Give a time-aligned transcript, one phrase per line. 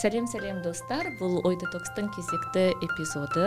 [0.00, 1.10] Сәлем сәлем достар.
[1.18, 3.46] Бұл ой детокстың кезекті эпизоды.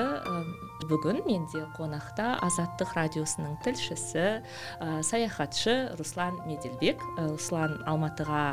[0.89, 7.01] Бүгін менде қонақта азаттық радиосының тілшісі ә, саяхатшы руслан меделбек.
[7.17, 8.43] Руслан алматыға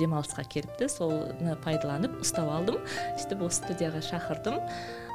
[0.00, 0.88] демалысқа келіпті.
[0.90, 2.80] Соны пайдаланып ұстап алдым.
[3.20, 4.58] Сөйтіп осы студияға шақырдым.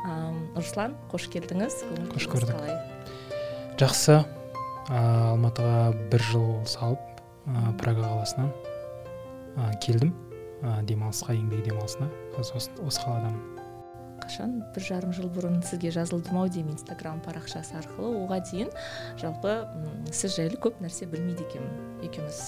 [0.06, 0.18] Ә,
[0.56, 1.82] руслан қош келдіңіз.
[2.14, 2.62] Қош көрдік.
[3.82, 4.22] жақсы.
[4.88, 5.02] Ә,
[5.34, 7.02] алматыға бір жыл салып
[7.50, 8.54] ә, прага қаласынан
[9.58, 10.14] ә, келдім.
[10.66, 12.10] Ә, демалысқа еңбек демалысына.
[12.36, 13.56] Қазір осы, осы қаладамын
[14.26, 18.24] қашан бір жарым жыл бұрын сізге жазылдым ау деймін инстаграм парақшасы арқылы.
[18.24, 18.72] Оған дейін
[19.22, 19.54] жалпы
[20.12, 22.42] сіз жайлы көп нәрсе білмейді екенмін екеуміз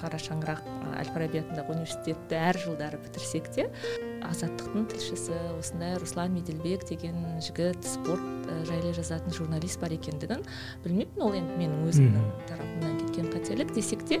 [0.00, 0.64] қара шаңырақ
[1.00, 3.68] әл фараби атындағы университетті әр жылдары бітірсек те
[4.26, 10.44] азаттықтың тілшісі осындай руслан меделбек деген жігіт спорт жайлы жазатын журналист бар екендігін
[10.84, 11.24] білмеппін.
[11.24, 13.72] Ол енді менің өзімнің тарапымнан кеткен қателік.
[13.76, 14.20] Десек те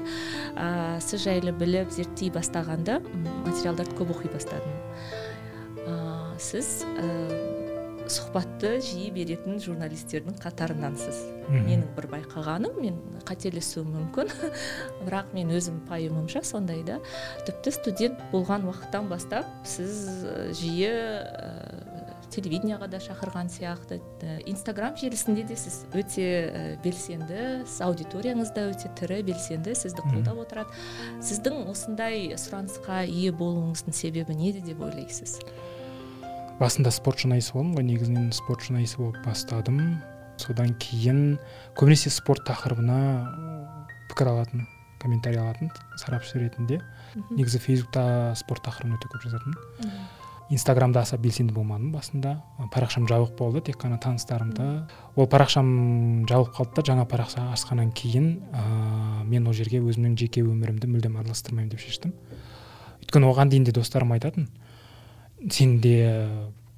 [0.54, 3.00] ә, сіз жайлы біліп зерттей бастағанда
[3.46, 4.78] материалдарды көп оқи бастадым.
[5.86, 6.80] Ә, сіз
[8.10, 11.20] сұхбатты жиі беретін журналистердің қатарынансыз.
[11.50, 14.32] Менің бір байқағаным мен қателесуім мүмкін.
[15.06, 16.98] Бірақ мен өзім пайымымша сондай да.
[17.46, 20.26] Тіпті студент болған уақыттан бастап сіз
[20.58, 21.50] жиі ә,
[22.34, 24.00] телевидениеға да шақырған сияқты
[24.50, 30.42] инстаграм желісінде де сіз өте ә, белсенді сіз аудиторияңыз да өте тірі белсенді сізді қолдап
[30.46, 30.78] отырады.
[31.22, 35.40] Сіздің осындай сұранысқа ие болуыңыздың себебі неде деп ойлайсыз?
[36.60, 39.80] Басында спорт журналисі болдым ғой негізінен спорт журналисі болып бастадым.
[40.40, 41.38] Содан кейін
[41.76, 42.98] көбінесе спорт тақырыбына
[44.10, 44.66] пікір алатын
[45.00, 46.82] комментарий алатын сарапшы ретінде.
[47.32, 49.98] Негізі фейсбукта спорт тақырыбын өте көп жазатынмын.
[50.50, 52.40] Инстаграмда аса белсенді болмадым басында.
[52.74, 54.86] Парақшам жабық болды тек қана таныстарымды.
[55.14, 60.42] Ол парақшам жабылып қалды да жаңа парақша ашқаннан кейін ә, мен ол жерге өзімнің жеке
[60.42, 62.16] өмірімді мүлдем араластырмаймын деп шештім.
[62.98, 64.50] Өйткені оған дейін де достарым айтатын
[65.48, 66.26] сенде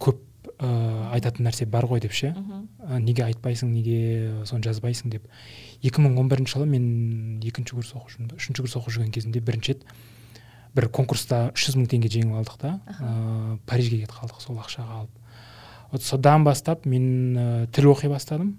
[0.03, 0.23] көп
[0.59, 0.69] ә,
[1.17, 2.33] айтатын нәрсе бар ғой деп ше.
[2.35, 5.29] Ә, неге айтпайсың неге соны жазбайсың деп.
[5.87, 9.87] 2011 жылы мен екінші курс оқып жүрмін үшінші курс оқып жүрген кезімде бірінші рет
[10.77, 12.75] бір конкурста үш жүз мың теңге жеңіп алдық та.
[12.99, 15.17] Ә, парижге кетіп қалдық сол ақшаға алып.
[15.93, 18.57] Вот содан бастап мен ә, тіл оқи бастадым.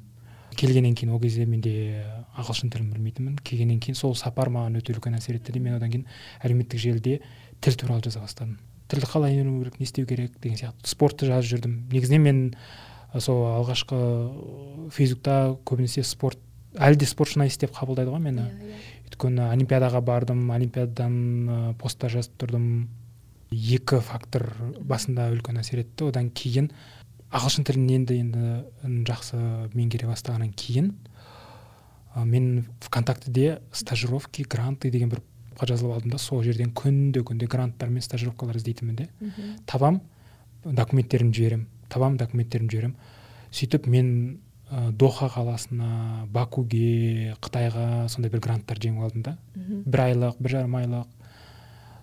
[0.53, 2.03] Келгеннен кейін ол кезде менде
[2.37, 3.39] ағылшын тілін білмейтінмін.
[3.41, 6.05] Келгеннен кейін сол сапар маған өте үлкен әсер етті де мен одан кейін
[6.45, 7.21] әлеуметтік желіде
[7.61, 8.59] тіл туралы жаза бастадым.
[8.93, 10.87] Тілді қалай үйрену керек не істеу керек деген сияқты.
[10.87, 11.77] Спортты жазып жүрдім.
[11.91, 12.41] Негізінен мен
[13.19, 13.99] сол алғашқы
[14.93, 16.39] фейсбукта көбінесе спорт
[16.73, 18.47] әлі де спорт журналист деп қабылдайды ғой мені.
[18.47, 19.03] Yeah, иә, иә.
[19.13, 22.87] өйткені олимпиадаға бардым олимпиададан посттар жазып тұрдым.
[23.53, 24.47] Екі фактор
[24.81, 26.09] басында үлкен әсер етті.
[26.09, 26.71] Одан кейін
[27.33, 29.37] ағылшын тілін енді енді жақсы
[29.73, 30.95] меңгере бастағаннан кейін
[32.15, 35.21] мен вконтактеде стажировки гранты деген бір
[35.61, 39.09] жазылып алдым да сол жерден күнде күнде гранттар мен стажировкалар іздейтінмін де.
[39.65, 40.01] Табам
[40.65, 41.67] документтерімді жіберемін.
[41.89, 42.95] Табам документтерімді жіберемін.
[43.53, 44.39] Сөйтіп мен
[44.71, 49.37] ә, доха қаласына бакуге қытайға сондай бір гранттар жеңіп алдым да.
[49.85, 51.07] Бір айлық бір жарым айлық.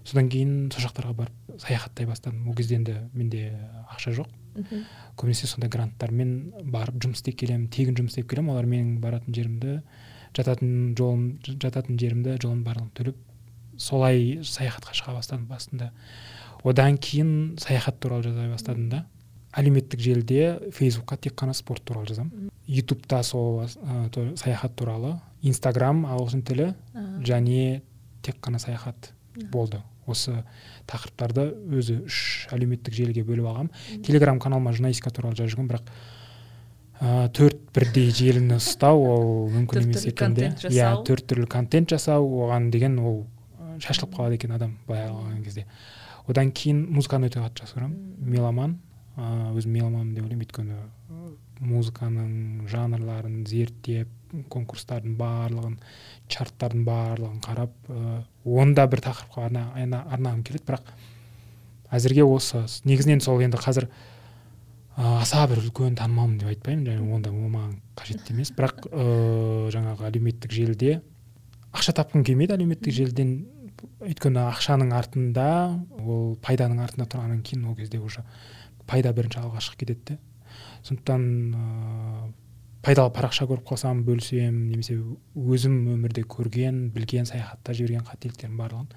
[0.04, 2.48] Содан кейін сол жақтарға барып саяхаттай бастадым.
[2.48, 3.50] Ол кезде енді менде
[3.90, 4.30] ақша жоқ.
[5.16, 8.54] Көбінесе сондай гранттармен барып жұмыс істеп келемін тегін жұмыс істеп келемін.
[8.54, 9.80] Олар менің баратын жерімді
[10.36, 13.18] жататын жолым жататын жерімді жолын барлығын төлеп
[13.80, 15.90] солай саяхатқа шыға бастадым басында.
[16.64, 19.04] Одан кейін саяхат туралы жаза бастадым да.
[19.56, 25.16] Әлеуметтік желіде фейсбукқа тек қана спорт туралы жазамын ютубта сол ә, саяхат туралы.
[25.42, 26.74] Инстаграм ағылшын тілі
[27.26, 27.80] және
[28.22, 29.12] тек қана саяхат
[29.50, 29.82] болды.
[30.06, 30.44] Осы
[30.90, 31.48] тақырыптарды
[31.78, 35.90] өзі үш әлеуметтік желіге бөліп алғанмын телеграм каналыма журналистика туралы жазып жүргенмін бірақ
[37.00, 40.50] ә, төрт бірдей желіні ұстау ол мүмкін емес екен де.
[40.68, 43.22] иә төрт түрлі контент жасау оған деген ол
[43.80, 45.66] шашылып қалады екен адам былай алған кезде.
[46.28, 47.98] Одан кейін музыканы өте қатты жақсы көремін.
[48.20, 48.78] Меломан
[49.16, 50.46] ыыы өзім меломанмын деп ойлаймын.
[50.46, 50.76] Өйткені
[51.60, 54.08] музыканың жанрларын зерттеп
[54.48, 55.74] конкурстардың барлығын
[56.30, 60.64] чарттардың барлығын қарап ыыы оны да бір тақырыпқа арнағым келеді.
[60.70, 60.94] Бірақ
[61.90, 63.90] әзірге осы негізінен сол енді қазір
[64.96, 66.86] аса бір үлкен танымалмын деп айтпаймын.
[66.86, 68.54] Және онда ол маған қажет емес.
[68.56, 71.00] Бірақ ыыы жаңағы әлеуметтік желіде
[71.74, 72.56] ақша тапқым келмейді.
[72.56, 73.34] Әлеуметтік желіден
[74.00, 75.46] өйткені ақшаның артында
[76.00, 78.24] ол пайданың артында тұрғаннан кейін ол кезде уже
[78.90, 80.18] пайда бірінші алға шығып кетеді де.
[80.86, 81.22] Сондықтан
[82.82, 84.96] пайдалы парақша көріп қалсам бөлісемін немесе
[85.36, 88.88] өзім өмірде көрген білген саяхатта жіберген қателіктердің барлығын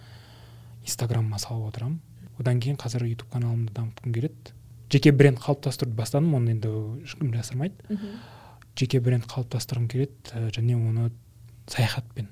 [0.87, 1.99] инстаграмыма салып отырамын.
[2.39, 4.55] Одан кейін қазір ютуб каналымды дамытқым келеді.
[4.89, 6.71] Жеке бренд қалыптастыруды бастадым оны енді
[7.03, 7.75] ешкім жасырмайды.
[8.79, 11.11] Жеке бренд қалыптастырғым келеді және оны
[11.67, 12.27] саяхатпен.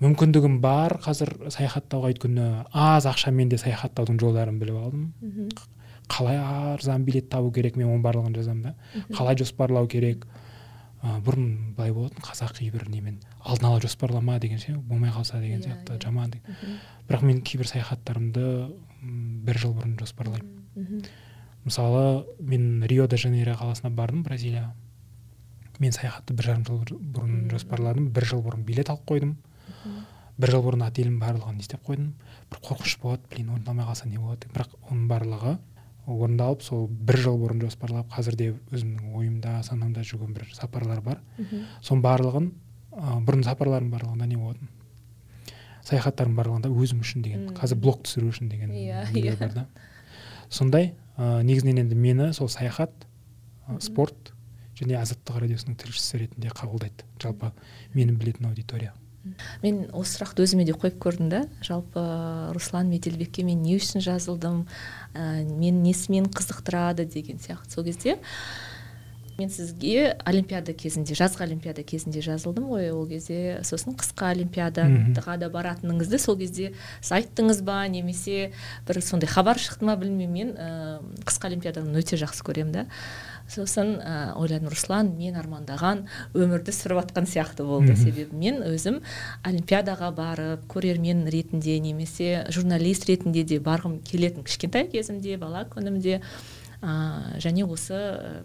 [0.00, 5.48] Мүмкіндігім бар қазір саяхаттауға өйткені аз ақшамен де саяхаттаудың жолдарын біліп алдым.
[6.10, 8.74] Қалай арзан билет табу керек мен оның барлығын жазамын да.
[9.14, 10.26] Қалай жоспарлау керек?
[11.00, 15.60] Ә, бұрын былай болатын қазақи бір немен алдын ала жоспарлама деген ше болмай қалса деген
[15.60, 16.02] иә, сияқты иә.
[16.02, 16.34] жаман
[17.08, 18.42] бірақ мен кейбір саяхаттарымды
[19.00, 21.06] бір жыл бұрын жоспарлаймын.
[21.64, 24.74] Мысалы мен рио де жанейро қаласына бардым бразилия
[25.78, 29.38] мен саяхатты бір жарым жыл бұрын жоспарладым бір жыл бұрын билет алып қойдым.
[30.40, 32.14] Бір жыл бұрын отелім барлығын не істеп қойдым.
[32.50, 35.58] Бір қорқыныш болады блин орындалмай қалса не болады бірақ оның барлығы
[36.10, 41.20] орындалып сол бір жыл бұрын жоспарлап қазірде өзімнің ойымда санамда жүрген бір сапарлар бар.
[41.84, 42.50] Соның барлығын
[42.96, 44.70] ә, бұрын сапарлардың барлығында не болатын?
[45.86, 49.36] Саяхаттардың барлығында өзім үшін деген қазір блог түсіру үшін деген иә иә.
[49.38, 49.66] бар да.
[50.48, 52.92] Сондай ә, негізінен енді мені сол саяхат
[53.68, 54.32] ә, спорт
[54.80, 57.04] және азаттық радиосының тілшісі ретінде қабылдайды.
[57.20, 57.52] Жалпы
[57.94, 58.94] мені білетін аудитория.
[59.62, 61.42] Мен осы сұрақты өзіме де қойып көрдім да.
[61.66, 62.02] Жалпы
[62.56, 64.64] руслан меделбекке мен не үшін жазылдым
[65.14, 68.18] ә, мен несімен қызықтырады деген сияқты сол кезде.
[69.40, 72.90] Мен сізге олимпиада кезінде жазғы олимпиада кезінде жазылдым ғой.
[72.92, 78.52] Ол кезде сосын қысқы олимпиадаға да баратыныңызды сол кезде сіз айттыңыз ба немесе
[78.88, 80.54] бір сондай хабар шықты ма білмеймін мен.
[80.54, 82.86] Ә, қысқы олимпиаданы өте жақсы көремін да.
[83.50, 86.04] Сосын ә, ойладым руслан мен армандаған
[86.38, 87.96] өмірді сүріп жатқан сияқты болды.
[87.98, 89.00] Себебі мен өзім
[89.42, 96.20] олимпиадаға барып көрермен ретінде немесе журналист ретінде де барғым келетін кішкентай кезімде бала күнімде
[96.80, 97.96] ә, және осы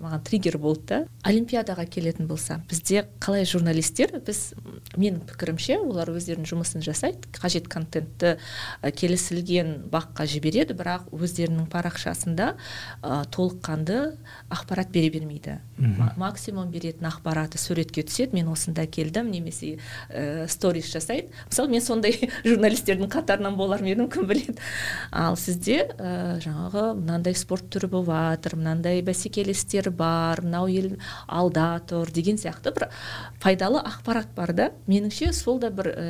[0.03, 0.97] маған триггер болды да
[1.27, 4.53] олимпиадаға келетін болса бізде қалай журналистер біз
[4.99, 12.49] менің пікірімше олар өздерінің жұмысын жасайды қажет контентті ә, келісілген баққа жібереді бірақ өздерінің парақшасында
[13.01, 14.17] ә, толыққанды
[14.51, 15.59] ақпарат бере бермейді.
[16.19, 19.77] Максимум беретін ақпараты суретке түседі мен осында келдім немесе
[20.09, 21.31] ә, сторис жасайды.
[21.47, 24.59] Мысалы мен сондай журналистердің қатарынан болар ма едім кім біледі.
[25.11, 30.91] Ал сізде ә, жаңағы мынандай спорт түрі бар жатыр мынандай бәсекелестер бар мынау ел
[31.27, 32.87] алда тұр деген сияқты бір
[33.43, 34.69] пайдалы ақпарат бар да.
[34.87, 36.05] Меніңше сол да бір ә,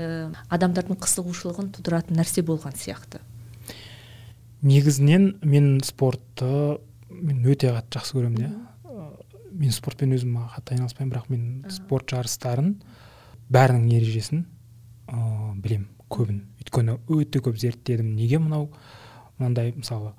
[0.49, 3.19] адамдардың қызығушылығын тудыратын нәрсе болған сияқты.
[4.61, 6.79] Негізінен мен спортты
[7.09, 8.53] мен өте қатты жақсы көремін иә
[9.55, 12.75] мен спортпен өзім қатты айналыспаймын бірақ мен спорт жарыстарын
[13.53, 14.45] бәрінің ережесін
[15.07, 16.41] ыыы білемін көбін.
[16.59, 18.15] Өйткені өте көп зерттедім.
[18.17, 18.69] Неге мынау
[19.37, 20.13] мынандай мысалы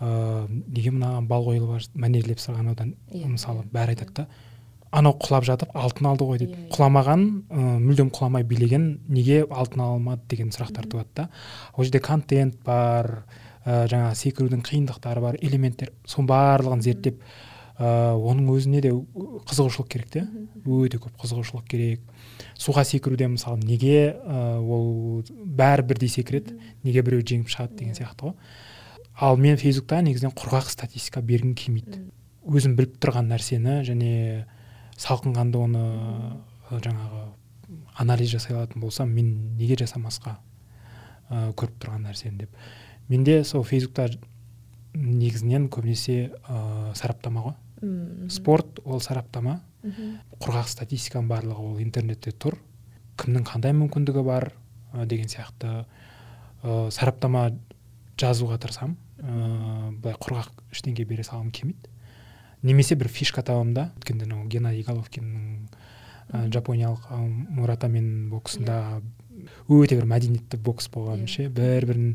[0.00, 3.72] ыыы неге мынаған бал қойылып мәнерлеп сырғанаудан yeah, иә, мысалы иә.
[3.72, 4.26] бәрі айтады да.
[4.90, 9.42] Анау құлап жатып алтын алды ғой дейді yeah, иә, құламаған ә, мүлдем құламай билеген неге
[9.50, 11.28] алтын алмады деген сұрақтар туады да.
[11.74, 13.24] Ол жерде контент бар
[13.66, 17.20] ә, жаңағы секірудің қиындықтары бар элементтер соның барлығын зерттеп
[17.78, 20.24] ә, оның өзіне де қызығушылық керек те.
[20.64, 22.00] Өте көп қызығушылық керек.
[22.58, 26.56] Суға секіруде мысалы неге ә, ол бәрі бірдей секіреді
[26.86, 28.34] неге біреу жеңіп шығады деген сияқты ғой.
[29.18, 32.04] Ал мен фейсбукта негізінен құрғақ статистика бергім келмейді.
[32.48, 34.12] Өзім біліп тұрған нәрсені және
[34.98, 35.82] салқынқанды оны
[36.70, 37.24] жаңағы
[37.98, 40.36] анализ жасай алатын болсам мен неге жасамасқа
[41.30, 42.54] ә, көріп тұрған нәрсені деп.
[43.08, 44.08] Менде сол фейсбукта
[44.94, 47.58] негізінен көбінесе ә, сараптама ғой.
[48.30, 49.60] Спорт ол сараптама.
[50.38, 52.58] Құрғақ статистиканың барлығы ол интернетте тұр.
[53.18, 54.52] Кімнің қандай мүмкіндігі бар
[55.10, 55.82] деген сияқты
[56.62, 57.50] ә, сараптама
[58.18, 58.96] жазуға тырысамын.
[59.18, 61.90] Ыыы былай құрғақ ештеңе бере салғым келмейді.
[62.62, 63.84] Немесе бір фишка табамын да.
[63.98, 65.68] Өткенде анау геннадий головкиннің
[66.32, 67.06] ә, жапониялық
[67.54, 69.00] мұратамен боксында
[69.68, 71.46] өте бір мәдениетті бокс болған ше.
[71.46, 71.54] Yeah.
[71.54, 72.08] бір бірін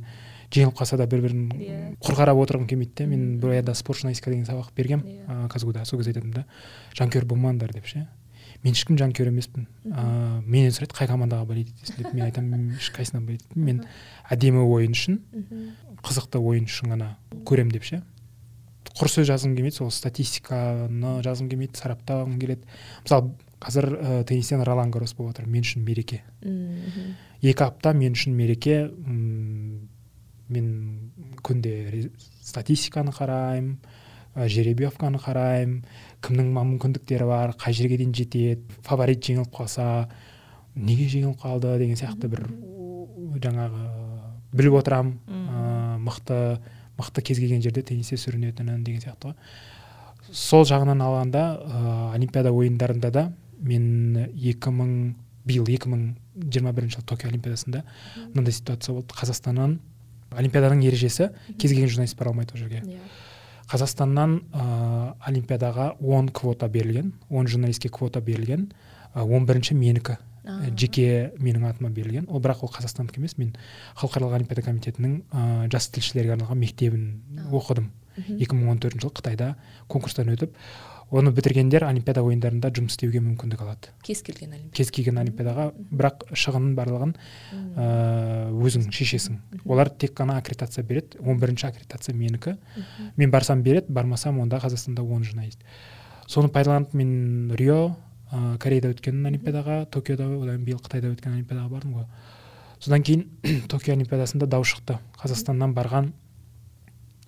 [0.54, 1.86] жеңіліп қалса да бір бірін yeah.
[2.04, 3.08] құр қарап отырғым келмейді де.
[3.08, 5.06] Мен бір аяда спорт журналистика деген сабақ бергем.
[5.06, 5.48] Yeah.
[5.50, 6.46] казгуда сол кезде айтатынмын да.
[7.00, 8.08] Жанкүйер болмаңдар деп ше.
[8.64, 9.68] Мен ешкім жанкүйер емеспін.
[9.86, 12.14] Ыыы менен сұрайды қай командаға болеть етесің деп.
[12.14, 13.84] Мен айтамын ешқайсысына болеть мен
[14.32, 15.20] әдемі ойын үшін
[16.04, 17.14] қызықты ойын үшін ғана
[17.48, 18.02] көремін деп ше.
[18.94, 22.68] Құр сөз жазғым келмейді сол статистиканы жазғым келмейді сараптағым келеді.
[23.04, 23.32] Мысалы
[23.64, 26.22] қазір ә, теннистен ролан гарос болып жатыр мен үшін мереке.
[27.42, 29.90] Екі апта мен үшін мереке м
[30.54, 30.68] мен
[31.42, 32.12] күнде
[32.44, 33.80] статистиканы қараймын
[34.36, 35.86] жеребьевканы қараймын
[36.24, 40.08] кімнің мүмкіндіктері бар қай жерге дейін жетеді фаворит жеңіліп қалса
[40.76, 42.48] неге жеңіліп қалды деген сияқты бір
[43.44, 43.84] жаңағы
[44.54, 46.40] біліп отырамын ә, мықты
[46.98, 49.38] мықты кез келген жерде теннисте сүрінетінін деген сияқты ғой.
[50.32, 53.26] Сол жағынан алғанда ә, олимпиада ойындарында да
[53.60, 54.94] мен екі мың
[55.46, 56.06] биыл екі мың
[56.50, 57.84] жиырма бірінші жылы токио олимпиадасында
[58.34, 59.18] мынандай ситуация болды.
[59.18, 59.80] Қазақстаннан
[60.38, 62.84] олимпиаданың ережесі кез келген журналист бара алмайды ол жерге.
[62.86, 63.02] Иә.
[63.72, 64.66] Қазақстаннан ә,
[65.30, 68.72] олимпиадаға 10 квота берілген 10 журналистке квота берілген
[69.14, 72.26] он бірінші менікі Ә, жеке менің атыма берілген.
[72.28, 73.54] Ол бірақ ол қазақстандық емес мен
[73.96, 77.06] халықаралық олимпиада комитетінің ә, жас тілшілерге арналған мектебін
[78.18, 78.22] А.
[78.22, 78.78] оқыдым мгм.
[78.78, 79.56] 2014 жылы қытайда
[79.88, 80.56] конкурстан өтіп
[81.14, 83.92] оны бітіргендер олимпиада ойындарында жұмыс істеуге мүмкіндік алады.
[84.02, 84.76] Кез келген олимпиада.
[84.78, 87.14] Кез келген олимпиадаға бірақ шығынын барлығын
[87.78, 87.88] ә,
[88.50, 89.38] өзің шешесің.
[89.66, 92.56] Олар тек қана аккредитация береді 11 аккредитация менікі.
[93.18, 95.62] Мен барсам береді бармасам онда қазақстанда он журналист.
[96.26, 97.96] Соны пайдаланып мен рио
[98.32, 102.10] ә, кореяда өткен олимпиадаға токиода одан биыл қытайда өткен олимпиадаға бардым ғой.
[102.80, 103.28] Содан кейін
[103.72, 104.98] токио олимпиадасында дау шықты.
[105.22, 106.10] Қазақстаннан барған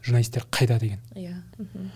[0.05, 0.99] журналисттер қайда деген.
[1.15, 1.33] Иә.
[1.57, 1.89] Мхм.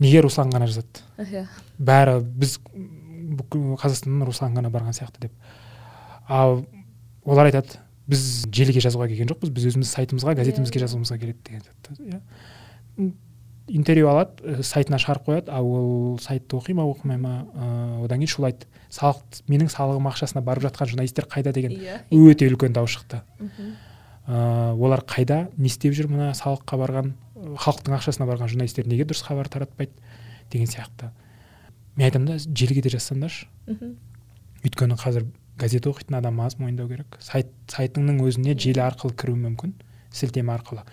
[0.00, 1.04] неге руслан ғана жазады?
[1.20, 1.46] Иә.
[1.78, 5.32] Бәрі біз бүкіл қазақстаннан руслан ғана барған сияқты деп.
[6.28, 6.64] Ал
[7.24, 7.76] олар айтады
[8.10, 13.12] біз желіге жазуға келген жоқпыз біз өзіміз сайтымызға газетімізге Иә, жазуымызға келеді деген сияқты иә.
[13.70, 17.34] Интервью алады ә, сайтына шығарып қояды ал ол сайтты оқи ма оқымай ма?
[17.54, 18.66] Ә, одан кейін шулайды.
[18.90, 21.52] Салық менің салығым ақшасына барып жатқан журналисттер қайда?
[21.52, 21.76] деген.
[21.76, 22.00] Иә.
[22.10, 23.20] Өте үлкен дау шықты.
[23.38, 23.76] Мхм.
[24.30, 29.08] Ә, олар қайда не істеп жүр мына салыққа барған ә, халықтың ақшасына барған журналисттер неге
[29.08, 29.92] дұрыс хабар таратпайды
[30.52, 31.10] деген сияқты.
[31.96, 33.48] Мен айтамын да желіге де жазсаңдаршы.
[33.66, 33.96] Мхм.
[34.64, 35.26] өйткені қазір
[35.58, 37.16] газет оқитын адам аз мойындау керек.
[37.20, 39.74] Сайт сайтыңның өзіне желі арқылы кіру мүмкін
[40.12, 40.84] сілтеме арқылы.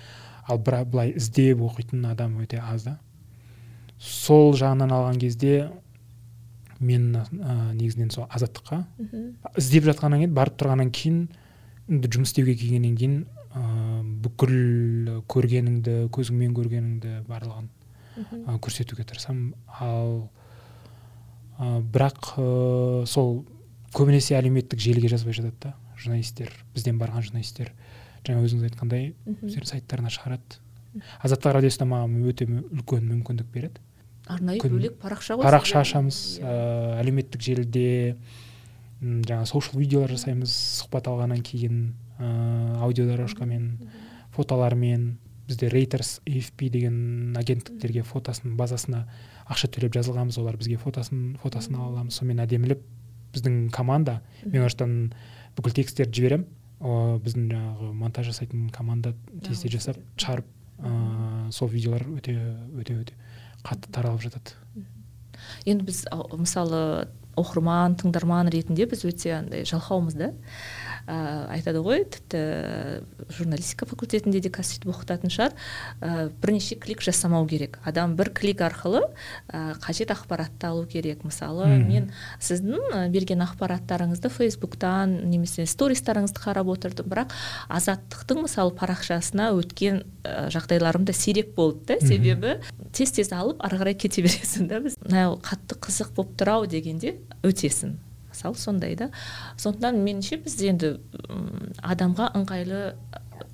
[0.48, 2.98] Ал бірақ былай іздеп оқитын адам өте аз да.
[4.00, 5.70] Сол жағынан алған кезде
[6.80, 9.28] мен ә, негізінен сол азаттыққа мхм.
[9.58, 11.28] іздеп жатқаннан кейін барып тұрғаннан кейін
[11.88, 13.18] енді жұмыс істеуге келгеннен кейін
[13.56, 13.62] ә,
[14.26, 14.56] бүкіл
[15.32, 17.70] көргеніңді көзіңмен көргеніңді барлығын
[18.46, 19.54] ә, көрсетуге тырысамын.
[19.80, 20.28] Ал
[21.58, 22.48] ә, бірақ ә,
[23.08, 23.46] сол
[23.96, 25.76] көбінесе әлеуметтік желіге жазбай жатады да.
[25.98, 27.72] Журналисттер бізден барған журналисттер
[28.28, 30.60] жаңа өзіңіз айтқандай өздерінің сайттарына шығарады.
[31.24, 33.82] Азаттық радиосы да маған өте үлкен мүмкіндік береді.
[34.28, 37.00] Арнайы бөлек парақша ғой парақша ашамыз Иә.
[37.02, 38.18] әлеуметтік желіде
[39.02, 40.52] м, жаңа соушал видеолар жасаймыз
[40.82, 43.90] сұхбат алғаннан кейін ә, аудиодорожкамен
[44.36, 49.06] фотолармен бізде рейтерс afp деген агенттіктерге фотосын базасына
[49.48, 52.84] ақша төлеп жазылғанбыз олар бізге фотосын фотосын ала аламыз сонымен әдемілеп
[53.36, 54.98] біздің команда мен ол жақтан
[55.58, 56.48] бүкіл тексттерді жіберемін
[56.80, 59.14] о, біздің жаңағы монтаж жасайтын команда
[59.46, 62.36] тез Ja, жасап шығарып ыыы сол видеолар өте
[62.78, 63.16] өте өте
[63.66, 64.54] қатты таралып жатады.
[65.66, 66.04] Енді біз
[66.38, 70.32] мысалы оқырман тыңдарман ретінде біз өте андай жалқаумыз да.
[71.08, 72.42] Ә, айтады ғой тіпті
[73.32, 75.54] журналистика факультетінде де қазір сөйтіп оқытатын шығар
[76.02, 77.80] ә, бірнеше клик жасамау керек.
[77.88, 79.02] Адам бір клик арқылы
[79.48, 81.24] ә, қажет ақпаратты алу керек.
[81.24, 81.88] Мысалы Мгм.
[81.88, 87.08] мен сіздің берген ақпараттарыңызды фейсбуктан немесе стористарыңызды қарап отырдым.
[87.08, 87.32] Бірақ
[87.70, 92.00] азаттықтың мысалы парақшасына өткен ә, жағдайларым да сирек болды да.
[92.06, 92.58] Себебі
[92.92, 94.80] тез тез алып ары қарай кете бересің да.
[94.84, 97.98] Біз мынау қатты қызық болып тұр ау дегенде өтесің.
[98.38, 99.10] Мысалы сондай да.
[99.58, 100.94] Сондықтан меніңше біз енді
[101.82, 102.82] адамға ыңғайлы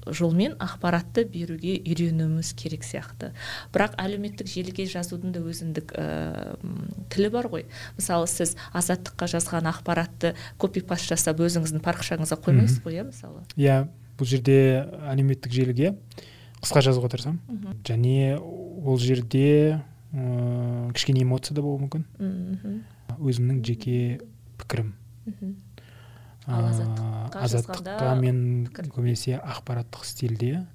[0.08, 3.32] жолмен ақпаратты беруге үйренуіміз керек сияқты.
[3.74, 6.58] Бірақ әлеуметтік желіге жазудың да өзіндік ә,
[7.14, 7.66] тілі бар ғой.
[7.98, 13.44] Мысалы сіз азаттыққа жазған ақпаратты копи паст жасап өзіңіздің парақшаңызға қоймайсыз ғой иә мысалы?
[13.56, 13.80] Иә
[14.20, 14.58] бұл жерде
[15.12, 15.96] әлеуметтік желіге
[16.64, 17.80] қысқа жазуға тырысамын.
[17.88, 19.82] Және ол жерде
[20.14, 22.06] ыыы кішкене эмоция да болуы мүмкін.
[22.20, 22.82] Мхм.
[23.20, 24.22] өзімнің жеке
[24.74, 24.94] пікірім.
[25.26, 25.54] Мхм.
[26.44, 26.66] Ал
[27.40, 30.66] азаттыққа мен көбінесе ақпараттық стильде.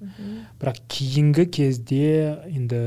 [0.57, 2.79] Бірақ кейінгі кезде енді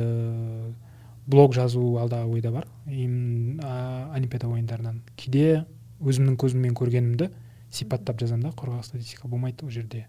[1.31, 2.67] блог жазу алдағы ойда бар.
[2.89, 5.03] Олимпиада ойындарынан.
[5.17, 5.65] Кейде
[6.03, 7.31] өзімнің көзіммен көргенімді
[7.71, 8.57] сипаттап жазамын да.
[8.57, 10.09] Қорғау статистика болмайды ол жерде.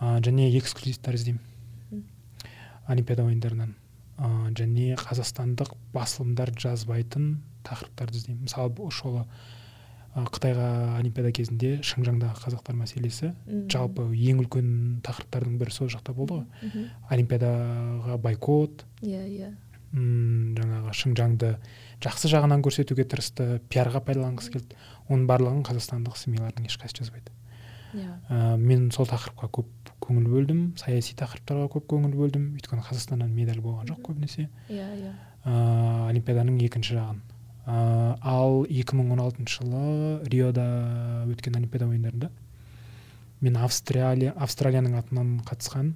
[0.00, 2.02] А, және эксклюзивтар іздеймін.
[2.88, 3.76] Олимпиада ойындарынан.
[4.18, 8.48] А, және қазақстандық басылымдар жазбайтын тақырыптарды іздеймін.
[8.50, 9.26] Мысалы осы жолы
[10.12, 13.32] қытайға олимпиада кезінде шыңжаңдағы қазақтар мәселесі
[13.72, 14.72] жалпы ең үлкен
[15.06, 16.88] тақырыптардың бірі сол жақта болды ғой.
[17.10, 18.84] Олимпиадаға бойкот.
[19.00, 19.52] Иә иә.
[19.92, 21.54] Жаңағы шыңжаңды
[22.04, 24.76] жақсы жағынан көрсетуге тырысты пиарға пайдаланғысы келді.
[25.08, 27.32] Оның барлығын қазақстандық семьялардың ешқайсысы жазбайды.
[27.92, 28.12] Иә.
[28.28, 30.62] Ә, мен сол тақырыпқа көп көңіл бөлдім.
[30.80, 32.48] Саяси тақырыптарға көп көңіл бөлдім.
[32.56, 34.48] Өйткені қазақстаннан медаль болған жоқ көбінесе.
[34.72, 35.12] Иә иә.
[35.44, 37.20] Ә, олимпиаданың екінші жағын.
[37.66, 40.64] Ә, ал 2016 жылы риода
[41.30, 42.30] өткен олимпиада ойындарында
[43.42, 45.92] мен австралия австралияның атынан қатысқан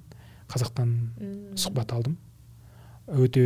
[0.51, 0.93] қазақтан
[1.59, 2.17] сұхбат алдым.
[3.07, 3.43] Өте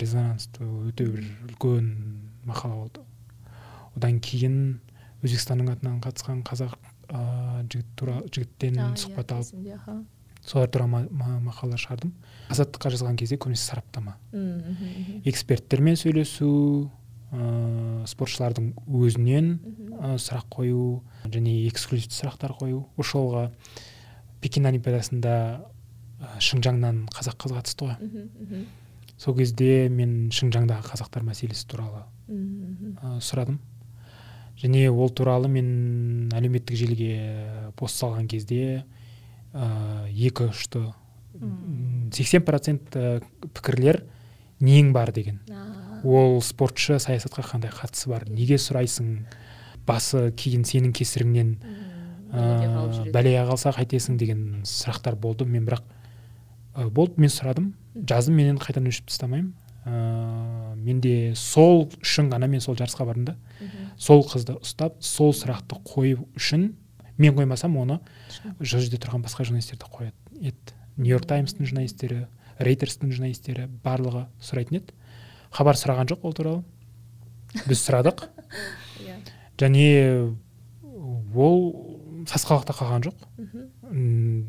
[0.00, 1.88] резонансты өте бір үлкен
[2.48, 3.04] мақала болды.
[3.96, 4.58] Одан кейін
[5.24, 6.76] өзбекстанның атынан қатысқан қазақ
[7.08, 10.04] ә, жігіт жігіттен иә, сұхбат алып
[10.46, 12.12] солар туралы мақала шығардым.
[12.52, 14.16] Азаттыққа жазған кезде көбінесе сараптама.
[15.26, 16.90] Эксперттермен сөйлесу
[17.32, 19.52] ә, спортшылардың өзінен
[19.98, 22.84] ә, сұрақ қою және эксклюзивті сұрақтар қою.
[22.96, 23.46] Осы жолғы
[24.40, 28.66] пекин олимпиадасында ә, шыңжаңнан қазақ қыз қатысты ғой.
[29.18, 33.58] Сол кезде мен шыңжаңдағы қазақтар мәселесі туралы ә, сұрадым.
[34.56, 38.84] Және ол туралы мен әлеуметтік желіге пост салған кезде
[39.56, 40.82] екі ұшты
[42.12, 42.96] сексен процент
[43.56, 44.02] пікірлер
[44.60, 45.40] нең бар деген.
[46.04, 48.26] Ол спортшы саясатқа қандай қатысы бар?
[48.28, 49.26] Неге сұрайсың?
[49.86, 51.50] Басы кейін сенің кесіріңнен
[52.32, 55.46] ә, бәлеге қалса қайтесің деген сұрақтар болды.
[55.46, 55.84] Мен бірақ
[56.74, 57.72] ә, болды мен сұрадым.
[57.94, 59.52] Жаздым мен енді қайтадан өшіріп тастамаймын.
[59.86, 63.36] Ә, менде сол үшін ғана мен сол жарысқа бардым да.
[63.96, 66.72] Сол қызды ұстап сол сұрақты қою үшін
[67.18, 70.14] мен қоймасам оны сол жерде тұрған басқа журналистер де қояды.
[70.40, 72.26] Еді нью йорк таймстың журналистері
[72.58, 74.94] рейтерстің журналистері барлығы сұрайтын еді.
[75.52, 76.64] Хабар сұраған жоқ ол туралы.
[77.66, 78.26] Біз сұрадық.
[79.04, 79.18] Иә.
[79.60, 79.86] Және
[81.34, 81.60] ол
[82.28, 83.26] сасқалақта қалған жоқ.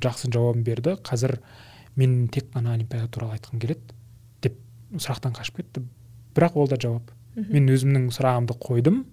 [0.03, 0.95] Жақсы жауабын берді.
[1.03, 1.37] Қазір
[1.95, 3.95] мен тек қана олимпиада туралы айтқым келеді
[4.43, 4.57] деп
[4.95, 5.85] сұрақтан қашып кетті.
[6.35, 7.11] Бірақ ол да жауап.
[7.37, 9.03] Мен өзімнің сұрағымды қойдым.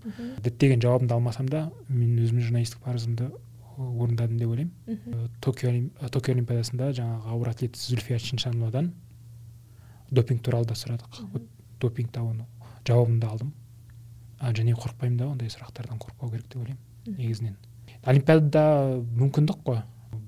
[0.45, 3.31] Діттеген жауабымды алмасам да мен өзімнің журналистік парызымды
[3.77, 5.29] орындадым деп ойлаймын.
[5.45, 5.73] Токио
[6.09, 8.93] токио олимпиадасында жаңағы ауыр атлет зүлфия чиншановадан
[10.11, 11.21] допинг туралы да сұрадық.
[11.81, 12.47] Допинг оны
[12.87, 13.53] жауабымды алдым.
[14.39, 17.57] А, және қорықпаймын да ондай сұрақтардан қорықпау керек деп ойлаймын негізінен.
[18.05, 19.83] Олимпиадада мүмкіндік қой.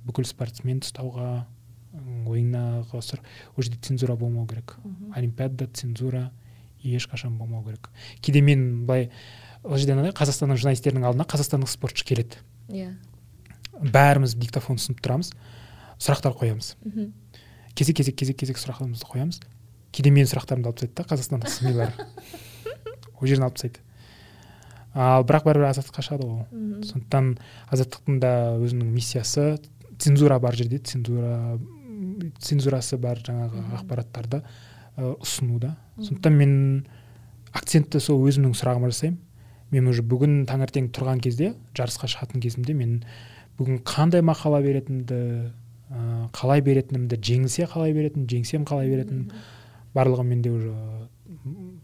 [0.07, 1.45] Бүкіл спортсменді ұстауға
[2.27, 4.77] ойыңнағы сұр ол жерде цензура болмау керек.
[5.17, 6.31] Олимпиадада цензура
[6.95, 7.91] ешқашан болмау керек.
[8.21, 9.11] Кейде мен былай
[9.65, 12.41] ол жерде мынандай қазақстанның журналистерінің алдына қазақстандық спортшы келеді.
[12.71, 12.93] Иә.
[13.81, 15.33] Бәріміз диктофон ұсынып тұрамыз
[15.99, 16.75] сұрақтар қоямыз.
[17.75, 19.41] Кезек кезек кезек кезек сұрақтарымызды қоямыз.
[19.93, 21.75] Кейде менің сұрақтарымды алып тастайды да қазақстандық сми
[23.21, 23.83] ол жерден алып тастайды.
[24.97, 27.35] Ал бірақ бәрібір азаттыққа шығады ғой сондықтан
[27.75, 29.59] азаттықтың да өзінің миссиясы
[30.01, 31.59] цензура бар жерде цензура
[32.41, 34.41] цензурасы бар жаңағы ақпараттарды
[34.97, 35.77] ұсыну да.
[36.01, 36.53] Сондықтан мен
[37.53, 39.21] акцентті сол өзімнің сұрағыма жасаймын.
[39.75, 43.01] Мен уже бүгін таңертең тұрған кезде жарысқа шығатын кезімде мен
[43.59, 45.19] бүгін қандай мақала беретінімді
[45.91, 49.41] ә, қалай беретінімді жеңілсе қалай беретінімді жеңсем қалай беретінімді
[49.97, 50.75] барлығы менде уже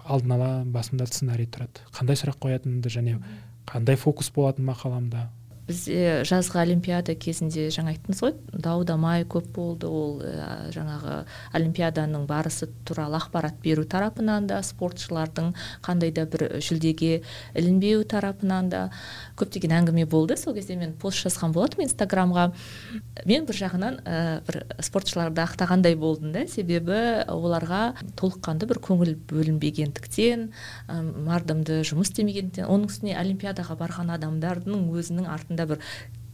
[0.05, 1.83] алдын ала басымда сценарий тұрады.
[1.95, 3.19] Қандай сұрақ қоятынымды және
[3.67, 5.29] қандай фокус болатын мақаламда.
[5.67, 9.87] Бізде жазғы олимпиада кезінде жаңа айттыңыз ғой дау дамай көп болды.
[9.87, 11.23] Ол ә, жаңағы
[11.55, 15.53] олимпиаданың барысы туралы ақпарат беру тарапынан да спортшылардың
[15.85, 17.23] қандай да бір жүлдеге
[17.55, 18.83] ілінбеу тарапынан да
[19.39, 20.37] көптеген әңгіме болды.
[20.37, 22.49] Сол кезде мен пост жазған болатынмын инстаграмға.
[23.29, 26.47] Мен бір жағынан ә, бір спортшыларды ақтағандай болдым да.
[26.51, 30.49] Себебі оларға толыққанды бір көңіл бөлінбегендіктен
[30.89, 35.81] ә, мардымды жұмыс істемегендіктен оның үстіне олимпиадаға барған адамдардың өзінің артында бір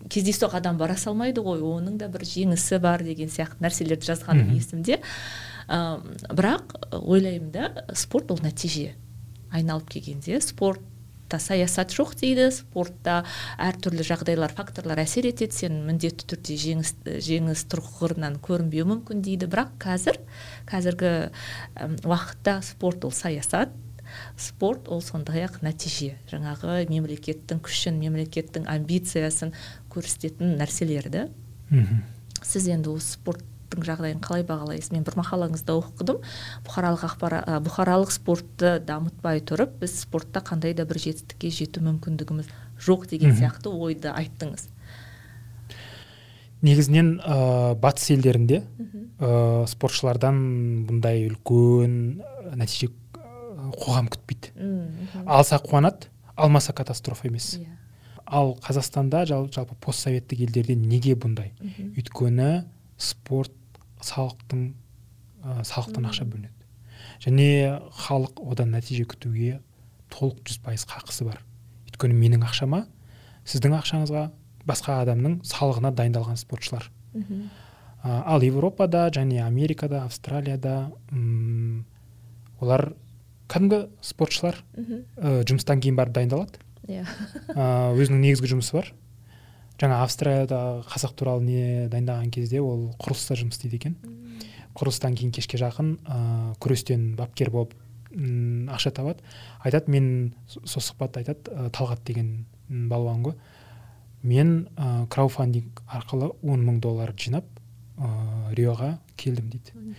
[0.08, 5.00] кездейсоқ адам бара салмайды ғой оның да бір жеңісі бар деген сияқты нәрселерді жазғаным есімде.
[5.68, 6.00] Ә,
[6.32, 8.94] бірақ ойлаймын да спорт ол нәтиже.
[9.50, 13.24] Айналып келгенде спортта саясат жоқ дейді спортта
[13.58, 15.52] әртүрлі жағдайлар факторлар әсер етеді.
[15.52, 19.50] Сен міндетті түрде жеңіс жеңіс тұрғырынан көрінбеуі мүмкін дейді.
[19.50, 20.22] Бірақ қазір
[20.70, 21.12] қазіргі
[22.06, 23.74] уақытта спорт ол саясат
[24.36, 26.14] спорт ол сондай ақ нәтиже.
[26.30, 29.54] Жаңағы мемлекеттің күшін мемлекеттің амбициясын
[29.92, 31.28] көрсететін нәрселер да
[32.42, 34.92] сіз енді осы спорттың жағдайын қалай бағалайсыз?
[34.94, 36.22] Мен бір мақалаңызда оқыдым.
[36.64, 42.48] Бұқаралық ақпарат бұқаралық спортты дамытпай тұрып біз спортта қандай да бір жетістікке жету мүмкіндігіміз
[42.86, 44.68] жоқ деген сияқты ойды айттыңыз.
[46.62, 48.64] Негізінен ә, батыс елдерінде
[49.22, 50.40] ә, спортшылардан
[50.88, 51.92] бұндай үлкен
[52.58, 52.88] нәтиже
[53.74, 54.54] қоғам күтпейді.
[55.26, 57.56] Алса қуанады алмаса катастрофа емес.
[57.58, 57.66] Yeah.
[57.66, 57.78] Иә.
[58.28, 61.52] ал қазақстанда жал, жалпы постсоветтік елдерде неге бұндай?
[61.96, 62.66] Өйткені
[63.00, 63.54] спорт
[64.04, 64.64] салықтың
[65.42, 66.52] ә, салықтан ақша бөлінеді.
[67.24, 69.60] Және халық одан нәтиже күтуге
[70.12, 71.40] толық жүз пайыз қақысы бар.
[71.88, 72.84] Өйткені менің ақшама
[73.48, 74.28] сіздің ақшаңызға
[74.68, 76.90] басқа адамның салығына дайындалған спортшылар.
[78.04, 81.86] Ал европада және америкада австралияда м
[82.60, 82.92] олар
[83.48, 86.60] кәдімгі спортшылар ә, жұмыстан кейін барып дайындалады?
[86.88, 87.04] Иә.
[87.04, 87.96] Yeah.
[87.98, 88.92] өзінің негізгі жұмысы бар.
[89.78, 93.98] Жаңа австрияда қазақ туралы не дайындаған кезде ол құрылыста жұмыс істейді екен.
[94.78, 96.18] Құрылыстан кейін кешке жақын ә,
[96.62, 97.76] күрестен бапкер болып
[98.12, 99.22] ақша табады.
[99.62, 103.36] Айтады мен сол сұхбатта айтады ә, талғат деген балуан ғой.
[104.22, 107.46] Мен ә, крауфандинг арқылы 10 мың доллар жинап
[107.98, 108.08] ә,
[108.56, 109.94] риоға келдім дейді.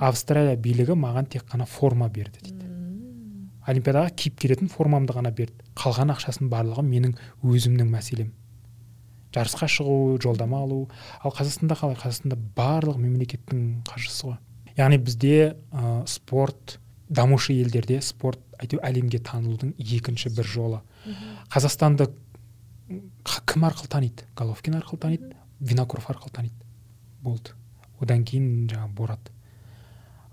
[0.00, 2.67] Австралия билігі маған тек қана форма берді дейді.
[3.68, 5.56] Олимпиадаға киіп келетін формамды ғана берді.
[5.78, 8.32] Қалған ақшасын барлығы менің өзімнің мәселем.
[9.34, 10.86] Жарысқа шығу жолдама алу.
[11.22, 11.98] Ал қазақстанда қалай?
[12.00, 14.38] Қазақстанда барлық мемлекеттің қаржысы ғой.
[14.78, 16.78] Яғни бізде ә, спорт
[17.08, 20.80] дамушы елдерде спорт әйтеуір әлемге танылудың екінші бір жолы.
[21.52, 22.08] Қазақстанды
[22.88, 24.24] кім арқылы таниды?
[24.36, 26.54] Головкин арқылы таниды винокуров арқылы таниды.
[27.22, 27.52] Болды.
[28.00, 29.32] Одан кейін жаңағы борат.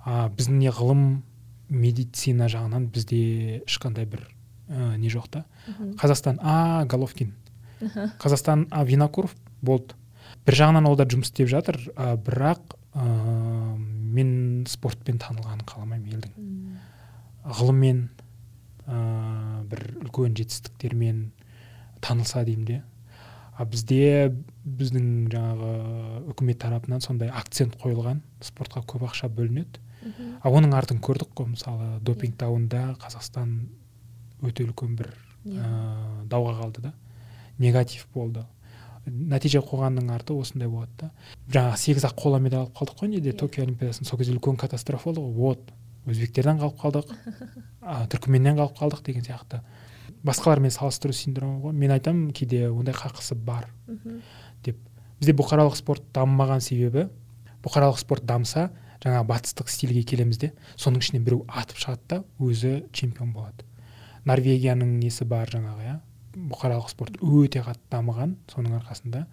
[0.06, 1.24] А біздің не ғылым
[1.70, 4.26] медицина жағынан бізде ешқандай бір
[4.70, 5.46] ә, не жоқ та.
[6.00, 7.34] Қазақстан а головкин.
[8.22, 9.96] Қазақстан а винокуров болды.
[10.46, 13.06] Бір жағынан олар жұмыс істеп жатыр ә, бірақ ә,
[13.78, 16.36] мен спортпен танылғанын қаламаймын елдің.
[17.46, 18.04] Ғылыммен
[18.86, 19.00] ә,
[19.70, 21.32] бір үлкен жетістіктермен
[22.02, 22.84] танылса деймін де.
[23.56, 24.34] А бізде
[24.66, 29.80] біздің жаңағы үкімет тарапынан сондай акцент қойылған спортқа көп ақша бөлінеді.
[30.42, 33.56] А оның артын көрдік қой мысалы допинг дауында қазақстан
[34.46, 35.10] өте үлкен бір
[35.46, 36.94] ә, дауға қалды да.
[37.58, 38.44] Негатив болды.
[39.06, 41.12] Нәтиже қойғанның арты осындай болады да.
[41.54, 44.10] Жаңағы сегіз ақ қола медаль алып қалдық қой неде токио олимпиадасында.
[44.10, 45.34] Сол кезде үлкен катастрофа болды ғой.
[45.36, 45.74] Вот
[46.06, 47.14] өзбектерден қалып қалдық.
[47.86, 49.62] Ә, түркіменнен қалып қалдық деген сияқты.
[50.26, 51.74] Басқалармен салыстыру синдромы ғой.
[51.74, 53.70] Мен айтамын кейде ондай қақысы бар.
[54.66, 54.80] Деп.
[55.20, 57.08] Бізде бұқаралық спорт дамымаған себебі
[57.66, 58.70] бұқаралық спорт дамыса
[59.06, 63.66] жаңа батыстық стильге келеміз де соның ішінен біреу атып шығады да өзі чемпион болады.
[64.26, 65.98] Норвегияның несі бар жаңағы иә
[66.36, 69.26] бұқаралық спорт өте қатты дамыған соның арқасында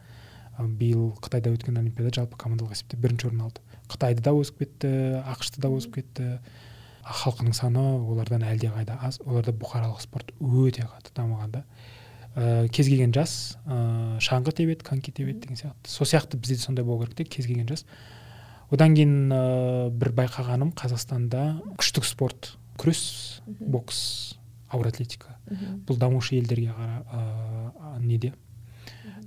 [0.61, 3.63] биыл қытайда өткен олимпиада жалпы командалық есепте бірінші орын алды.
[3.89, 4.93] Қытайды да озып кетті
[5.33, 6.39] ақш да озып кетті.
[7.03, 9.19] Халқының саны олардан әлдеқайда аз.
[9.25, 11.65] Оларда бұқаралық спорт өте қатты дамыған да.
[12.37, 15.89] Ә, кез келген жас ә, шаңғы тебеді коньки тебеді деген сияқты.
[15.89, 17.85] Сол сияқты бізде де сондай болу керек те кез келген жас.
[18.73, 19.41] Одан кейін ә,
[19.91, 21.43] бір байқағаным қазақстанда
[21.81, 24.39] күштік спорт күрес бокс
[24.73, 25.37] ауыр атлетика.
[25.87, 28.33] Бұл дамушы елдерге қара ә, неде?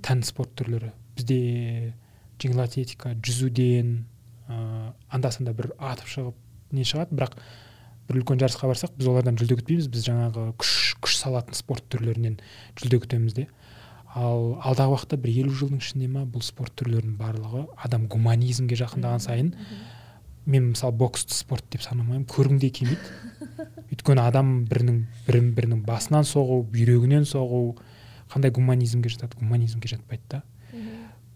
[0.02, 0.90] Тән спорт түрлері.
[1.16, 1.94] Бізде
[2.42, 3.92] жеңіл атлетика жүзуден
[4.48, 4.58] ә,
[5.08, 7.38] анда санда бір атып шығып не шығады бірақ
[8.08, 9.88] бір үлкен жарысқа барсақ біз олардан жүлде күтпейміз.
[9.92, 12.40] Біз жаңағы күш күш салатын спорт түрлерінен
[12.80, 13.46] жүлде күтеміз де.
[14.16, 19.22] Ал алдағы уақытта бір елу жылдың ішінде ма бұл спорт түрлерінің барлығы адам гуманизмге жақындаған
[19.22, 19.52] сайын
[20.46, 23.56] мен мысалы боксты спорт деп санамаймын көргім де келмейді.
[23.90, 27.76] Өйткені адам бірінің бірін бірінің басынан соғу бүйрегінен соғу
[28.32, 29.36] қандай гуманизмге жатады?
[29.40, 30.42] Гуманизмге жатпайды да.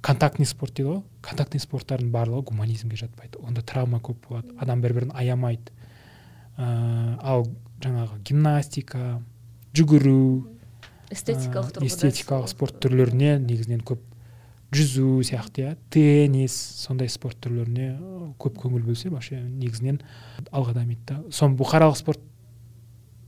[0.01, 1.03] Контактный спорт дейді ғой.
[1.27, 3.43] Контактный спорттардың барлығы гуманизмге жатпайды.
[3.43, 4.55] Онда травма көп болады.
[4.59, 5.75] Адам бір бірін аямайды.
[6.57, 7.45] Ә, ал
[7.83, 9.21] жаңағы гимнастика
[9.77, 10.47] жүгіру
[11.11, 14.03] эстетикалық тұрғыда эстетикалық спорт түрлеріне негізінен көп
[14.71, 17.93] жүзу сияқты иә теннис сондай спорт түрлеріне
[18.39, 19.99] көп көңіл бөлсе вообще негізінен
[20.51, 22.23] алға дамиды да соның бұқаралық спорт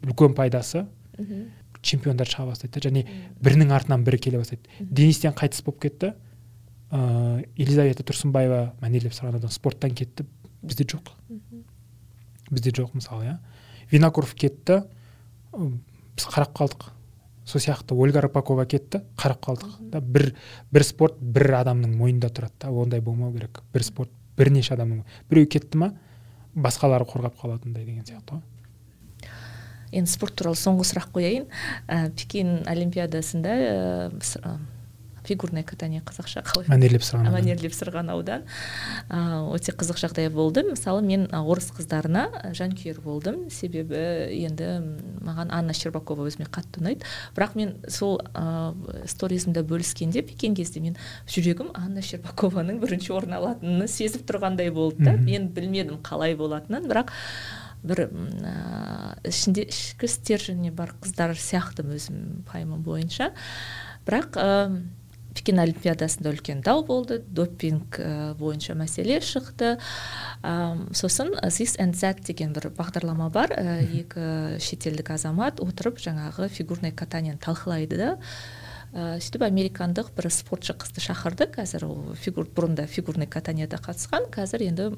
[0.07, 0.87] үлкен пайдасы.
[1.83, 3.03] Чемпиондар шыға бастайды да және
[3.43, 4.71] бірінің артынан бірі келе бастайды.
[4.79, 6.13] Денистен қайтыс болып кетті.
[6.93, 10.27] Ыыы елизавета тұрсынбаева мәнерлеп сырғанаудан спорттан кетті.
[10.63, 11.11] Бізде жоқ.
[12.51, 13.37] Бізде жоқ мысалы иә.
[13.91, 14.85] Винокуров кетті.
[15.53, 16.93] Біз қарап қалдық.
[17.45, 19.77] Сол сияқты ольга рыпакова кетті қарап қалдық.
[19.93, 20.33] Да бір
[20.73, 23.63] бір спорт бір адамның мойнында тұрады да ондай болмау керек.
[23.73, 25.93] Бір спорт бірнеше адамның біреу кетті ма
[26.55, 28.43] басқалары қорғап қалатындай деген сияқты ғой.
[29.93, 31.49] Енді спорт туралы соңғы сұрақ қояйын.
[31.89, 34.57] Ә, пекин олимпиадасында ә,
[35.27, 36.67] фигурное катание қазақша қалай?
[36.71, 38.45] Мәнерлеп сырғанау мәнерлеп сырғанаудан.
[39.55, 40.65] Өте қызық жағдай болды.
[40.67, 43.47] Мысалы мен орыс қыздарына жанкүйер болдым.
[43.51, 44.01] Себебі
[44.43, 44.71] енді
[45.23, 47.07] маған анна щербакова өзіме қатты ұнайды.
[47.37, 48.75] Бірақ мен сол ә,
[49.07, 50.99] сторизімді бөліскенде пекин кезде мен
[51.31, 55.17] жүрегім анна щербакованың бірінші орын алатынын сезіп тұрғандай болды да.
[55.17, 56.89] Мен білмедім қалай болатынын.
[56.91, 57.13] Бірақ
[57.83, 58.57] бір ә,
[59.27, 63.33] ішінде ішкі стержені бар қыздар сияқты өзім пайымым бойынша.
[64.07, 64.39] Бірақ
[65.37, 67.21] пекин олимпиадасында үлкен дау болды.
[67.23, 69.77] Допинг ә, бойынша мәселе шықты.
[70.43, 70.55] Ә,
[70.97, 73.53] сосын зис and деген бір бағдарлама бар.
[73.57, 78.19] Ә, екі шетелдік азамат отырып жаңағы фигурный катаниені талқылайды да.
[78.93, 81.49] Ә, сөйтіп американдық бір спортшы қызды шақырды.
[81.49, 84.29] Қазір ол фигур бұрында фигурный катанияда қатысқан.
[84.33, 84.91] Қазір енді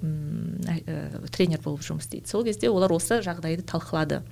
[0.66, 2.26] ә, тренер болып жұмыс істейді.
[2.26, 4.24] Сол кезде олар осы жағдайды талқылады.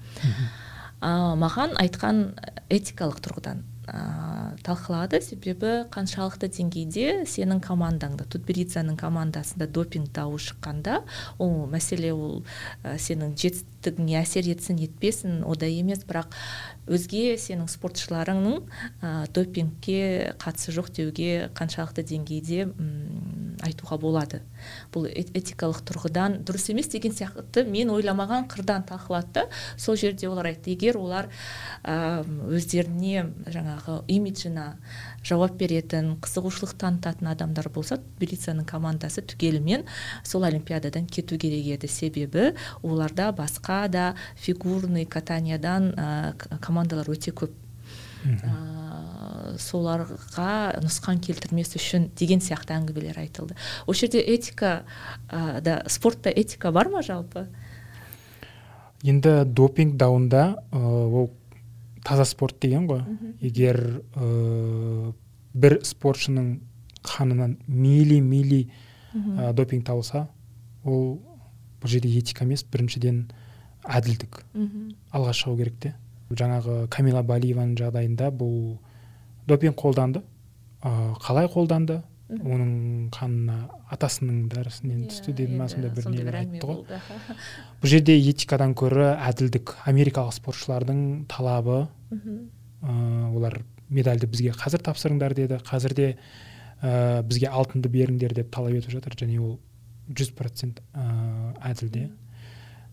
[0.98, 2.24] Ә, маған айтқан
[2.70, 5.20] этикалық тұрғыдан ә, талқылады.
[5.24, 11.02] Себебі қаншалықты деңгейде сенің командаңда тутберидзаның командасында допинг дауы шыққанда
[11.38, 12.42] ол мәселе ол
[12.84, 13.34] ә, сенің
[13.82, 16.04] жетістігіңе әсер етсін етпесін ода емес.
[16.06, 16.30] Бірақ
[16.86, 18.62] өзге сенің спортшыларыңның
[19.02, 22.68] ә, допингке қатысы жоқ деуге қаншалықты деңгейде
[23.62, 24.42] айтуға болады.
[24.94, 30.74] Бұл этикалық тұрғыдан дұрыс емес деген сияқты мен ойламаған қырдан талқылады сол жерде олар айтты
[30.74, 31.30] егер олар
[31.84, 34.72] ә, өздеріне жаңағы имиджіне
[35.26, 39.86] жауап беретін қызығушылық танытатын адамдар болса тбилисияның командасы түгелімен
[40.26, 41.88] сол олимпиададан кету керек еді.
[41.88, 47.54] Себебі оларда басқа да фигурный катаниядан ә, командалар өте көп.
[48.22, 53.56] Ә, соларға нұсқан келтірмес үшін деген сияқты әңгімелер айтылды.
[53.86, 54.84] Ол жерде этика
[55.28, 57.48] ә, да спортта этика бар ма жалпы?
[59.02, 61.32] Енді допинг дауында ол
[62.04, 63.02] таза спорт деген ғой.
[63.40, 65.12] Егер ә,
[65.54, 66.60] бір спортшының
[67.02, 68.70] қанынан мили мили
[69.14, 70.28] ә, допинг табылса
[70.84, 71.20] ол
[71.82, 73.24] бұл жерде этика емес біріншіден
[73.84, 74.44] әділдік
[75.10, 75.94] алға шығу керек те.
[76.30, 78.78] Жаңағы камила балиеваның жағдайында бұл
[79.46, 80.22] допинг қолданды
[80.82, 82.02] ә, қалай қолданды
[82.40, 83.56] оның қанына
[83.92, 87.00] атасының дәрісінен түсті деді ма сондай бір нелер айтты ғой.
[87.82, 92.94] бұл жерде этикадан көрі әділдік америкалық спортшылардың талабы ә,
[93.32, 93.60] олар
[93.92, 95.60] медальді бізге қазір тапсырыңдар деді.
[95.66, 96.08] Қазір де
[96.80, 99.16] ә, бізге алтынды беріңдер деп талап етіп жатыр.
[99.18, 99.58] Және ол
[100.08, 101.92] жүз процент әділ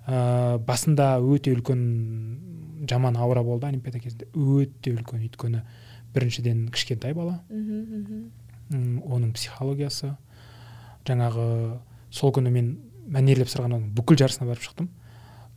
[0.10, 4.28] ә, басында өте үлкен жаман аура болды олимпиада кезінде.
[4.34, 5.64] Өте үлкен өйткені
[6.14, 7.40] біріншіден кішкентай бала.
[8.70, 10.16] Оның психологиясы.
[11.08, 11.46] Жаңағы
[12.14, 12.72] сол күні мен
[13.10, 14.90] мәнерлеп сырғанауның бүкіл жарысына барып шықтым.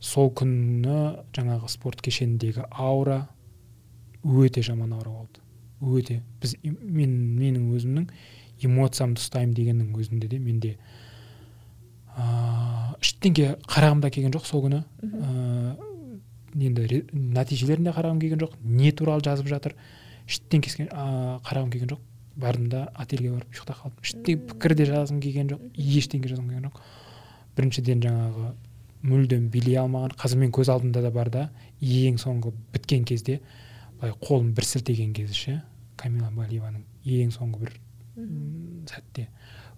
[0.03, 0.97] Сол күні
[1.35, 3.27] жаңағы спорт кешеніндегі аура
[4.23, 5.39] өте жаман аура болды.
[5.81, 6.21] Өте.
[6.41, 8.09] Біз мен менің өзімнің
[8.63, 10.77] эмоциямды ұстаймын дегеннің өзінде де менде
[12.17, 14.83] ыыы ештеңе қарағым да келген жоқ сол күні.
[16.53, 18.55] Енді нәтижелеріне қарағым келген жоқ.
[18.63, 19.75] Не туралы жазып жатыр.
[20.29, 20.87] Ештеңкесіне
[21.43, 22.01] қарағым келген жоқ.
[22.35, 26.69] Бардым да отельге барып ұйықтап қалдым ештеңе пікір де жазғым келген жоқ ештеңе жазғым келген
[26.69, 26.79] жоқ.
[27.57, 28.53] Біріншіден жаңағы
[29.03, 31.49] мүлдем билей алмаған қазір мен көз алдымда да бар да
[31.81, 33.39] ең соңғы біткен кезде
[33.99, 35.57] былай қолын бір сілтеген кезі ше
[35.99, 37.77] камила балиеваның ең соңғы бір
[38.89, 39.27] сәтте.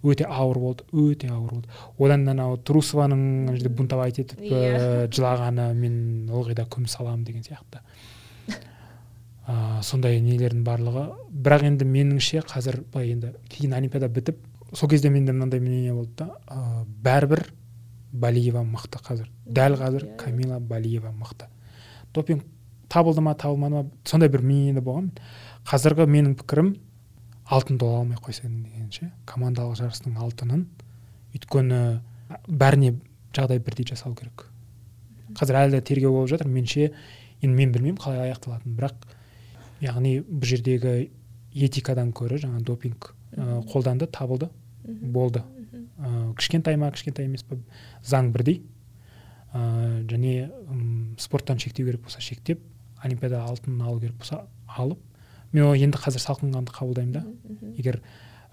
[0.06, 1.68] Өте ауыр болды өте ауыр болды.
[1.98, 4.76] Одан анау трусованың ана жерде бунтовать етіп yeah.
[4.76, 5.08] Иә.
[5.10, 5.96] жылағаны мен
[6.30, 7.80] ылғи да күміс аламын деген сияқты.
[9.46, 11.06] Ә, сондай нелердің барлығы.
[11.30, 14.42] Бірақ енді меніңше қазір былай енді кейін олимпиада бітіп
[14.74, 16.36] сол кезде менде мынандай мнение болды да.
[16.46, 17.46] Ә, бәрібір
[18.12, 19.30] балиева мықты қазір.
[19.46, 21.48] Дәл қазір камила балиева мықты.
[22.14, 22.44] Допинг
[22.88, 25.12] табылды ма табылмады ма сондай бір мнение болған.
[25.66, 26.74] Қазіргі менің пікірім
[27.46, 30.66] алтын доға алмай қойса деген ше командалық жарыстың алтынын
[31.36, 31.80] өйткені
[32.48, 32.96] бәріне
[33.36, 34.48] жағдай бірдей жасау керек.
[35.36, 36.48] Қазір әлі де тергеу болып жатыр.
[36.48, 36.92] Менше
[37.42, 38.76] енді мен білмеймін қалай аяқталатынын.
[38.78, 39.06] Бірақ
[39.82, 41.10] яғни бұл жердегі
[41.56, 44.48] этикадан көрі жаңа допинг ә, қолданды табылды
[44.84, 45.42] болды.
[45.98, 47.58] Ә, кішкентай ма кішкентай емес па
[48.04, 48.62] заң бірдей.
[49.52, 50.50] Ә, және
[51.18, 52.60] спорттан шектеу керек болса шектеп
[53.04, 55.00] олимпиада алтынын алу керек болса алып.
[55.52, 57.24] Мен енді қазір салқын қанды қабылдаймын да.
[57.76, 58.00] Егер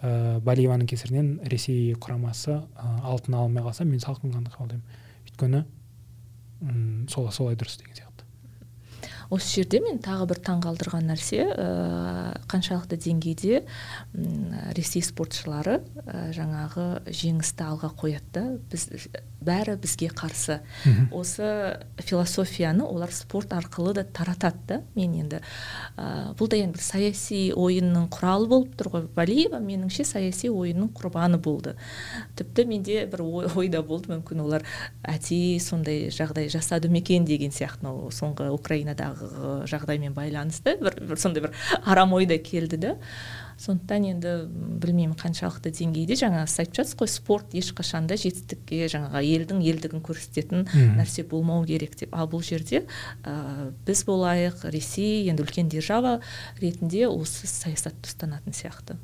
[0.02, 4.86] ә, балиеваның кесірінен ресей құрамасы ә, алтын ала алмай қалса мен салқын қанды қабылдаймын.
[5.28, 5.66] Өйткені
[7.10, 8.13] солай солай дұрыс деген сияқты.
[9.34, 11.68] Осы жерде мен тағы бір таңғалдырған нәрсе ә,
[12.52, 13.64] қаншалықты деңгейде
[14.78, 18.90] ресей спортшылары ә, жаңағы жеңісті алға қояды да біз
[19.44, 20.60] бәрі бізге қарсы.
[21.12, 24.82] Осы философияны олар спорт арқылы да таратады да.
[24.96, 25.42] Мен енді
[25.98, 29.08] ә, бұл да енді бір саяси ойынның құралы болып тұр ғой.
[29.18, 31.76] Валиева меніңше саяси ойынның құрбаны болды.
[32.40, 34.14] Тіпті менде бір ой, ойда болды.
[34.14, 34.68] Мүмкін олар
[35.04, 39.23] әдейі сондай жағдай жасады ма екен деген сияқты мынау соңғы украинадағы
[39.70, 40.78] жағдаймен байланысты.
[40.82, 42.96] Бір, бір сондай бір арам ой да келді да.
[43.60, 44.32] Сондықтан енді
[44.82, 46.18] білмеймін қаншалықты деңгейде.
[46.18, 50.66] Жаңа сіз айтып жатсыз ғой спорт ешқашан да жетістікке жаңағы елдің елдігін көрсететін
[50.98, 52.16] нәрсе болмау керек деп.
[52.18, 52.84] Ал бұл жерде
[53.24, 56.20] ә, біз болайық ресей енді үлкен держава
[56.60, 58.98] ретінде осы саясатты ұстанатын сияқты.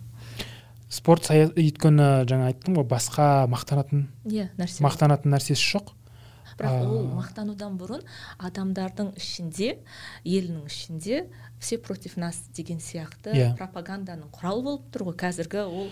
[0.89, 4.81] Спорт өйткені жаңа айттым ғой басқа мақтанатын иә нәрсе.
[4.81, 5.93] мақтанатын нәрсесі жоқ.
[6.59, 8.03] Бірақ ол мақтанудан бұрын
[8.37, 9.77] адамдардың ішінде
[10.25, 11.23] елінің ішінде
[11.59, 13.53] все против нас деген сияқты yeah.
[13.53, 13.57] Иә.
[13.57, 15.89] пропаганданың құралы болып тұр ғой қазіргі ол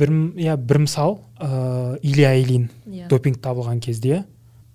[0.00, 3.04] бір иә бір мысал ыыы илья ильин yeah.
[3.04, 3.08] Иә.
[3.08, 4.24] допинг табылған кезде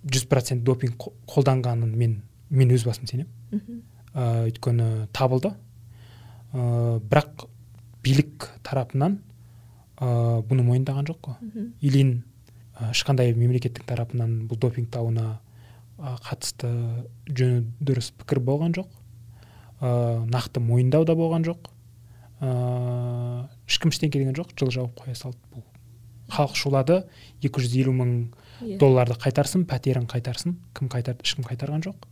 [0.06, 3.82] жүз процент допинг қолданғанын мен мен өз басым сенемін
[4.14, 5.52] өйткені табылды
[6.52, 7.46] ә, бірақ
[8.04, 9.18] билік тарапынан
[9.98, 12.22] ә, бұны мойындаған жоқ қой мхм.
[12.90, 15.38] Ешқандай мемлекеттің тарапынан бұл допинг дауына
[15.96, 16.68] қатысты
[17.30, 18.90] жөні дұрыс пікір болған жоқ.
[19.80, 21.70] Ә, нақты мойындау да болған жоқ.
[22.40, 24.52] Ә, ешкім ештеңке деген жоқ.
[24.60, 25.64] Жыл жауып қоя салды бұл.
[26.32, 27.04] Халық шулады.
[27.40, 28.12] 250 мың
[28.60, 28.78] Иә.
[28.80, 30.56] долларды қайтарсын пәтерін қайтарсын.
[30.74, 32.06] Кім қайтарды ешкім қайтарған жоқ.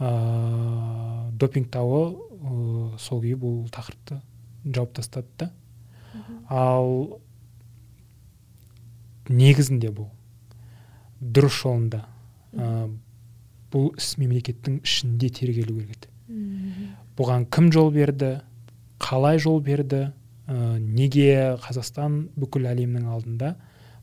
[0.00, 4.20] Ә, допинг дауы ә, сол күйі бұл тақырыпты
[4.66, 5.50] жауып тастады да.
[6.48, 7.20] Ал
[9.32, 10.10] негізінде бұл.
[11.20, 12.04] Дұрыс жолында
[12.54, 12.88] ә,
[13.72, 16.12] бұл іс мемлекеттің ішінде тергелу керек еді.
[17.16, 18.36] Бұған кім жол берді
[19.02, 20.10] қалай жол берді
[20.46, 23.54] ә, неге қазақстан бүкіл әлемнің алдында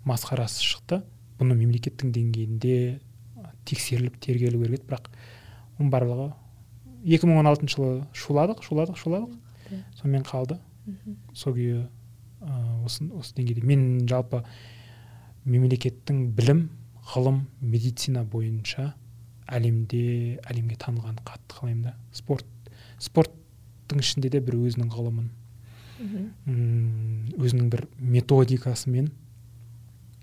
[0.08, 1.02] масқарасы шықты
[1.40, 2.78] бұны мемлекеттің деңгейінде
[3.70, 4.90] тексеріліп тергелу керек еді.
[4.90, 5.10] Бірақ
[5.80, 6.30] оның барлығы
[7.04, 9.34] 2016 жылы шуладық шуладық шуладық.
[10.00, 10.60] Сонымен қалды.
[11.34, 11.84] Сол күйі
[12.44, 13.64] ә, осы, осы деңгейде.
[13.66, 14.44] Мен жалпы
[15.46, 16.68] мемлекеттің білім
[17.14, 18.94] ғылым медицина бойынша
[19.52, 21.96] әлемде әлемге танылғанын қатты қалаймын да.
[22.16, 22.48] Спорт
[23.04, 25.28] спорттың ішінде де бір өзінің ғылымын.
[27.40, 29.10] Өзінің бір методикасымен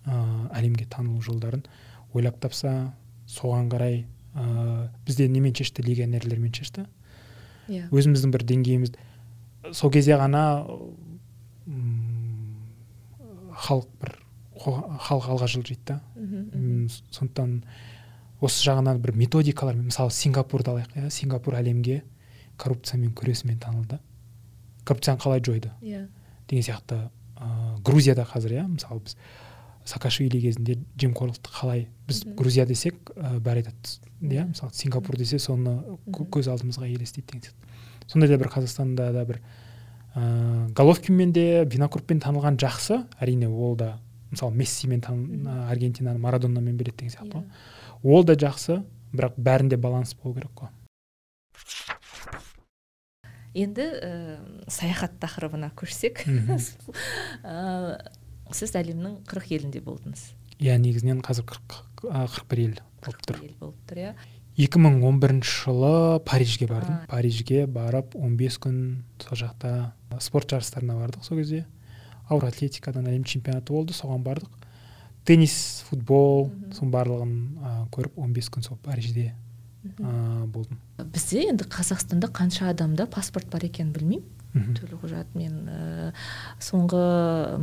[0.04, 0.14] ә,
[0.56, 1.62] әлемге танылу жолдарын
[2.14, 2.94] ойлап тапса
[3.28, 4.04] соған қарай
[4.34, 5.84] ә, бізде немен шешті?
[5.86, 6.86] Легионерлермен шешті.
[7.68, 7.86] Иә.
[7.92, 8.96] Өзіміздің бір деңгейіміз
[9.76, 10.44] сол кезде ғана
[13.60, 14.16] халық бір
[14.60, 16.00] халық алға жылжиды да.
[17.10, 17.62] Сондықтан
[18.40, 21.10] осы жағынан бір методикалар мысалы сингапурды алайық иә.
[21.10, 22.02] Сингапур әлемге
[22.60, 23.98] коррупциямен күресімен танылды.
[24.84, 25.72] Коррупцияны қалай жойды?
[25.82, 26.06] Иә.
[26.48, 29.16] Деген сияқты ә, грузияда қазір иә мысалы біз
[29.84, 32.34] саакашвили кезінде жемқорлықты қалай біз Мгм.
[32.36, 38.06] грузия десек ә, бәрі айтады иә мысалы сингапур десе соны көз алдымызға елестейді деген сияқты.
[38.06, 39.40] Сондай да бір қазақстанда да бір
[40.14, 43.04] ә, головкинмен де винокурпен танылған жақсы.
[43.20, 43.98] Әрине ол да
[44.30, 45.02] мысалы мессимен
[45.68, 47.44] аргентинаны марадонамен береді деген сияқты иә.
[48.02, 50.68] Ғой ол да жақсы бірақ бәрінде баланс болу керек қой.
[53.54, 54.10] Енді ә,
[54.70, 56.22] саяхат тақырыбына көшсек.
[57.42, 57.98] Ә,
[58.54, 60.28] сіз әлемнің қырық елінде болдыңыз.
[60.60, 63.42] Иә негізінен қазір қырық қырық бір ел болып тұр.
[63.42, 64.14] ел болып тұр иә.
[64.60, 67.00] 2011 жылы парижге бардым.
[67.02, 67.06] А.
[67.08, 68.80] парижге барып 15 күн
[69.18, 71.66] сол жақта спорт жарыстарына бардық сол кезде.
[72.30, 74.50] Ауыр атлетикадан әлем чемпионаты болды соған бардық.
[75.28, 80.80] Теннис футбол соның барлығын ә, көріп 15 күн сол парижде ә, болдым.
[81.12, 84.24] Бізде енді қазақстанда қанша адамда паспорт бар екенін білмеймін.
[84.50, 86.10] Төлқұжат мен ә,
[86.62, 87.02] соңғы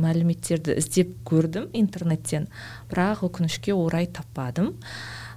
[0.00, 2.48] мәліметтерді іздеп көрдім интернеттен.
[2.92, 4.76] Бірақ өкінішке орай таппадым.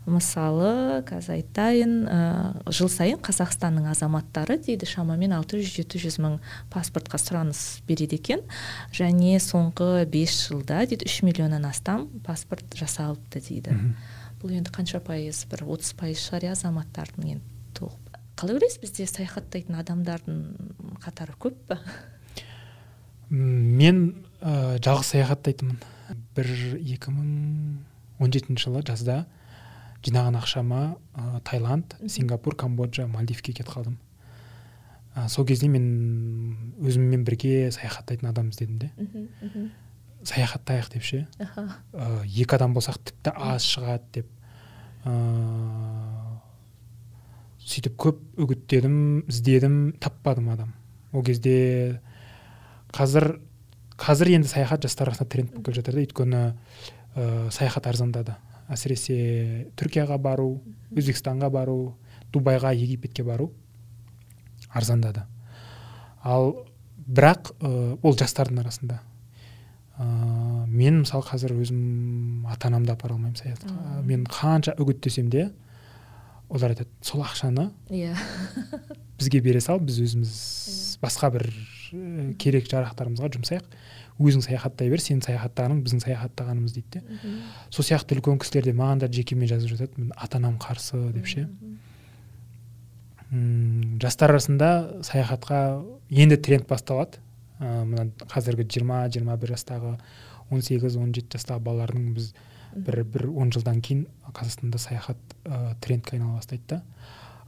[0.09, 2.19] Мысалы қазір айтайын ә,
[2.73, 6.39] жыл сайын қазақстанның азаматтары дейді шамамен 600-700 мың
[6.73, 8.41] паспортқа сұраныс береді екен.
[8.95, 13.77] Және соңғы 5 жылда дейді 3 миллионнан астам паспорт жасалыпты дейді.
[13.77, 13.93] Мхм.
[14.41, 15.45] бұл енді қанша пайыз?
[15.51, 17.45] Бір отыз пайыз шығар иә азаматтардың енді
[17.77, 18.01] толық
[18.41, 20.37] қалай ойлайсыз бізде саяхаттайтын адамдардың
[21.03, 21.77] қатары көп па?
[23.29, 23.99] Мен
[24.41, 25.77] ә, жалғыз саяхаттайтынмын.
[26.33, 26.49] Бір
[26.81, 29.27] 2017 жылы жазда
[30.05, 30.81] жинаған ақшама
[31.13, 33.99] ә, таиланд сингапур камбоджа мальдивке кетіп қалдым
[35.15, 38.91] ә, сол кезде мен өзіммен бірге саяхаттайтын адам іздедім де.
[40.23, 44.29] Саяхаттайық деп ше ә, екі адам болсақ тіпті аз шығады деп.
[45.05, 45.15] Ә,
[47.59, 50.75] сөйтіп көп үгіттедім іздедім таппадым адам.
[51.11, 51.99] Ол кезде
[52.95, 53.35] қазір
[54.01, 56.05] қазір енді саяхат жастар арасында тренд болып келе жатыр да.
[56.05, 56.43] Өйткені
[57.15, 58.37] ә, саяхат арзандады.
[58.71, 60.61] Әсіресе түркияға бару
[60.95, 61.93] өзбекстанға бару
[62.33, 63.51] дубайға египетке бару
[64.71, 65.25] арзандады.
[66.23, 66.53] Ал
[67.07, 69.01] бірақ ә, ол жастардың арасында
[69.97, 70.05] ә,
[70.67, 74.05] мен мысалы қазір өзім ата анамды апара алмаймын саяхатқа Мм.
[74.07, 75.49] мен қанша үгіттесем де
[76.49, 78.15] олар айтады сол ақшаны иә.
[79.19, 81.49] бізге бере сал біз өзіміз басқа бір
[82.39, 83.65] керек жарақтарымызға жұмсайық
[84.21, 87.19] өзің саяхаттай бер сенің саяхаттағаның біздің саяхаттағанымыз дейді де.
[87.69, 91.27] Сол сияқты үлкен кісілер де маған да жекемен жазып жатады мен ата анам қарсы деп
[91.27, 91.47] ше.
[94.01, 97.21] Жастар арасында саяхатқа енді тренд басталады.
[97.61, 99.95] Ә, мына қазіргі 20-21 жастағы
[100.51, 102.31] 18-17 жастағы балалардың біз
[102.73, 106.81] бір бір он жылдан кейін қазақстанда саяхат ә, трендке айнала бастайды да.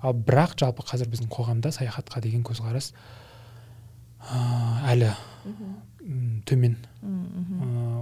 [0.04, 2.92] Ал бірақ жалпы қазір біздің қоғамда саяхатқа деген көзқарас
[4.30, 5.12] ә, әлі
[6.48, 6.78] төмен.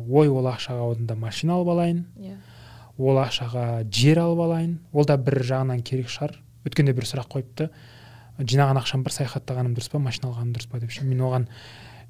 [0.10, 2.06] Ой ол ақшаға одан да машина алып алайын.
[2.20, 2.38] Иә.
[2.98, 4.80] Ол ақшаға жер алып алайын.
[4.94, 6.38] Ол да бір жағынан керек шығар.
[6.66, 7.70] Өткенде бір сұрақ қойыпты.
[8.39, 11.48] Жинаған ақшам бар саяхаттағаным дұрыс па машина алғаным дұрыс па деп мен оған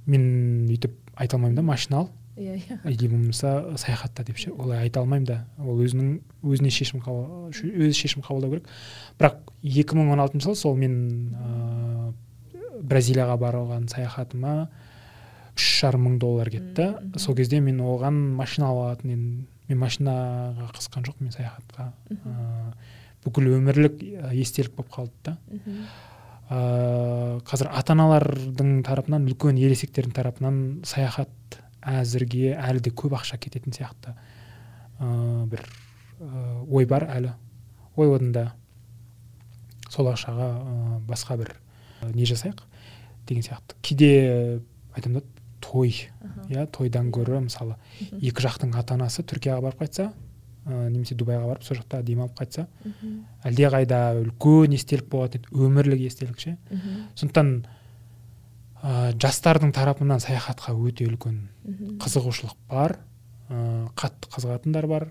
[0.06, 0.26] мен
[0.70, 2.10] өйтіп айта алмаймын да машина ал.
[2.38, 2.78] Иә иә.
[2.90, 4.52] Или болмаса саяхатта деп ше.
[4.52, 5.46] Олай айта алмаймын да.
[5.60, 8.70] Ол өзінің өзіне шешім қабыл өзі шешім қабылдау керек.
[9.20, 10.96] Бірақ 2016 жыл сол мен
[11.36, 12.14] ә,
[12.82, 14.70] бразилияға барған саяхатыма
[15.58, 16.94] үш жарым мың доллар кетті.
[17.20, 19.26] Сол кезде мен оған машина алатын едім.
[19.70, 21.92] Мен машинаға қызыққан жоқпын мен саяхатқа.
[22.12, 22.74] Ә,
[23.24, 25.36] бүкіл өмірлік ә, естелік болып қалды да.
[26.52, 33.76] Ә, қазір ата аналардың тарапынан үлкен ересектердің тарапынан саяхат әзірге әлі де көп ақша кететін
[33.78, 34.16] сияқты.
[35.00, 35.64] Ә, бір
[36.20, 37.36] ә, ой бар әлі.
[37.96, 38.48] Ой одан да
[39.90, 41.56] сол ақшаға ә, басқа бір
[42.02, 42.66] ә, не жасайық
[43.28, 43.80] деген сияқты.
[43.82, 44.62] Кейде
[44.96, 45.41] айтамын да
[45.72, 45.96] той
[46.52, 47.78] иә тойдан гөрі мысалы
[48.20, 50.12] екі жақтың ата анасы түркияға барып қайтса
[50.66, 52.68] ә, немесе дубайға барып сол жақта демалып қайтса
[53.48, 56.58] әлдеқайда үлкен естелік болатын еді өмірлік естелік ше.
[57.16, 57.54] Сондықтан
[58.82, 61.48] ә, жастардың тарапынан саяхатқа өте үлкен
[62.02, 63.00] қызығушылық бар
[63.50, 65.08] ә, қатты қызығатындар бар.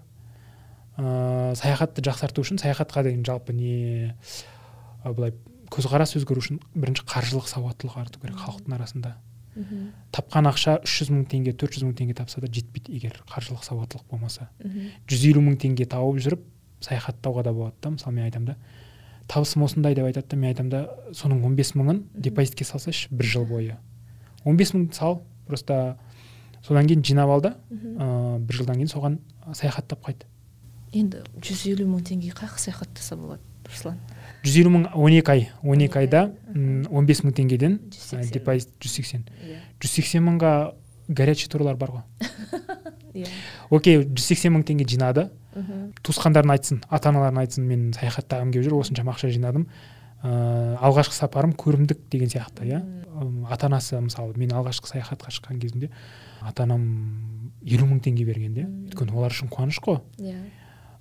[0.97, 4.15] Ә, саяхатты жақсарту үшін саяхатқа деген жалпы не
[5.05, 5.35] ә, былай
[5.71, 9.17] көзқарас өзгеру үшін бірінші қаржылық сауаттылық арту керек халықтың арасында.
[9.57, 9.91] Мхм.
[10.13, 13.65] тапқан ақша үш жүз мың теңге төрт жүз мың теңге тапса да жетпейді егер қаржылық
[13.67, 14.49] сауаттылық болмаса.
[14.63, 14.93] Мхм.
[15.11, 16.45] жүз елу мың теңге тауып жүріп
[16.81, 18.57] саяхаттауға да болады да мысалы мен айтамын да.
[19.29, 23.27] Табысым осындай деп айтады да мен айтамын да соның он бес мыңын депозитке салсайшы бір
[23.27, 23.77] жыл бойы.
[24.45, 25.99] он бес мыңды сал просто
[26.63, 29.19] содан кейін жинап ал да ә, бір жылдан кейін соған
[29.53, 30.25] саяхаттап қайт.
[30.93, 33.99] Енді жүз елу мың теңге қай жаққа саяхаттаса болады руслан?
[34.45, 36.23] Жүз елу мың он екі ай он екі айда
[36.55, 37.79] он бес мың теңгеден
[38.33, 39.27] депозит жүз сексен.
[39.45, 39.61] Иә.
[39.81, 40.55] Жүз сексен мыңға
[41.09, 42.05] горячий турлар бар ғой.
[43.15, 43.29] Иә.
[43.71, 45.29] Окей жүз сексен мың теңге жинады.
[45.51, 45.91] Мхм.
[46.07, 49.65] туысқандарына айтсын ата аналарына айтсын мен саяхаттағым келіп жүр осыншама ақша жинадым.
[50.23, 52.79] Ыыы алғашқы сапарым көрімдік деген сияқты иә.
[53.51, 55.91] Ата анасы мысалы мен алғашқы саяхатқа шыққан кезімде
[56.41, 56.85] ата анам
[57.67, 59.99] елу мың теңге берген де өйткені олар үшін қуаныш қой.
[60.23, 60.39] Иә.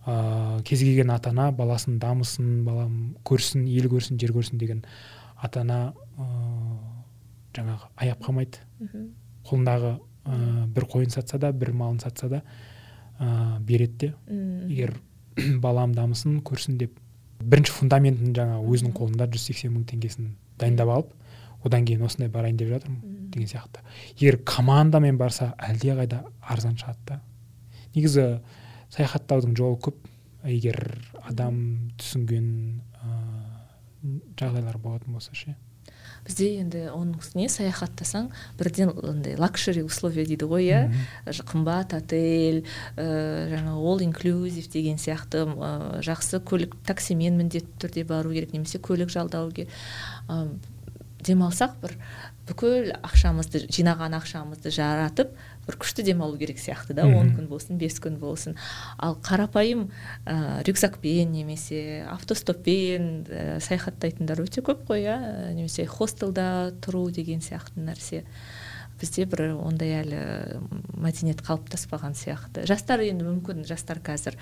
[0.05, 4.83] Ыыы кез келген ата ана баласын дамысын балам көрсін ел көрсін жер көрсін деген
[5.35, 6.79] ата ана ыыы
[7.57, 8.63] жаңағы аяп қалмайды.
[9.49, 12.41] Қолындағы ыыы бір қойын сатса да бір малын сатса да
[13.19, 14.13] ыыы береді де.
[14.69, 14.95] Егер
[15.63, 16.99] балам дамысын көрсін деп.
[17.39, 21.15] Бірінші фундаментін жаңа өзінің қолында жүз сексен мың теңгесін дайындап алып
[21.63, 23.83] одан кейін осындай барайын деп жатырмын деген сияқты.
[24.19, 27.19] Егер командамен барса әлдеқайда арзан шығады да.
[27.95, 28.25] Негізі
[28.95, 30.05] саяхаттаудың жолы көп.
[30.47, 30.79] Егер
[31.27, 31.57] адам
[31.99, 32.51] түсінген
[33.03, 33.49] ыыы
[34.39, 35.55] жағдайлар болатын болса ше.
[36.27, 38.29] Бізде енді оның үстіне саяхаттасаң
[38.59, 40.79] бірден андай лакшери условия дейді ғой иә?
[41.47, 42.61] Қымбат отель
[42.95, 43.05] ә,
[43.53, 49.11] жаңағы all inclusive деген сияқты ә, жақсы көлік таксимен міндетті түрде бару керек немесе көлік
[49.13, 49.71] жалдау керек
[50.27, 50.45] ә,
[51.23, 51.95] демалсақ бір
[52.49, 55.33] бүкіл ақшамызды жинаған ақшамызды жаратып
[55.69, 58.57] бір күшті демалу керек сияқты да он күн болсын бес күн болсын.
[58.97, 59.89] Ал қарапайым
[60.25, 65.19] ә, рюкзакпен немесе автостоппен ә, саяхаттайтындар өте көп қой иә
[65.53, 68.25] немесе хостелда тұру деген сияқты нәрсе.
[68.99, 70.19] Бізде бір ондай әлі
[70.99, 72.65] мәдениет қалыптаспаған сияқты.
[72.69, 74.35] Жастар енді мүмкін жастар қазір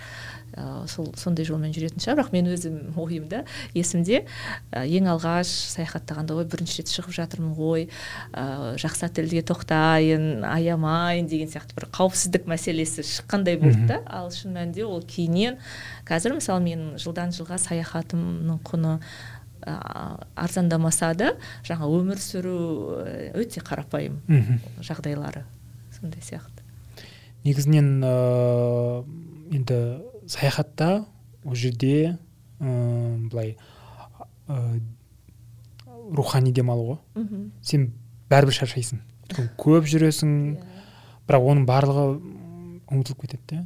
[0.54, 3.44] ә, сол сондай жолмен жүретін шығар бірақ мен өзім ойымда
[3.78, 4.24] есімде
[4.72, 7.88] ә, ең алғаш саяхаттағанда ой бірінші рет шығып жатырмын ғой
[8.34, 14.02] ә, жақсы отельге тоқтайын аямайын деген сияқты бір қауіпсіздік мәселесі шыққандай болды да.
[14.08, 15.62] Ал шын мәнінде ол кейіннен
[16.08, 18.98] қазір мысалы мен жылдан жылға саяхатымның құны
[19.66, 21.32] арзандамаса да
[21.68, 22.58] жаңа өмір сүру
[23.04, 24.20] ә, өте қарапайым
[24.84, 25.46] жағдайлары
[25.98, 26.64] сондай сияқты.
[27.46, 29.04] Негізінен ыыы
[29.58, 29.80] енді
[30.28, 31.06] саяхатта
[31.46, 32.18] ол жерде
[32.60, 33.58] ыыы былай
[34.48, 34.82] ыыы
[36.16, 36.86] рухани демалу
[37.16, 37.50] ғой.
[37.62, 37.90] Сен
[38.32, 39.02] бәрібір шаршайсың.
[39.60, 40.62] Көп жүресің Иә.
[41.28, 42.06] бірақ оның барлығы
[42.88, 43.58] ұмытылып кетеді де.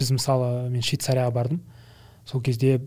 [0.00, 1.62] Біз мысалы мен швейцарияға бардым.
[2.28, 2.78] Сол кезде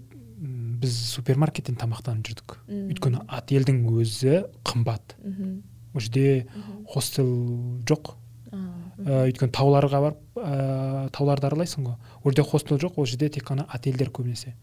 [0.84, 2.58] біз супермаркеттен тамақтанып жүрдік.
[2.68, 2.90] Мм.
[2.92, 5.16] өйткені отельдің өзі қымбат.
[5.24, 5.62] Мхм
[5.94, 6.48] ол жерде
[6.90, 7.28] хостел
[7.88, 8.16] жоқ.
[8.52, 9.08] Мхм.
[9.08, 11.96] ә, өйткені тауларға барып ә, тауларды аралайсың ғой.
[12.24, 14.56] Ол жерде хостел жоқ ол жерде тек қана отельдер көбінесе.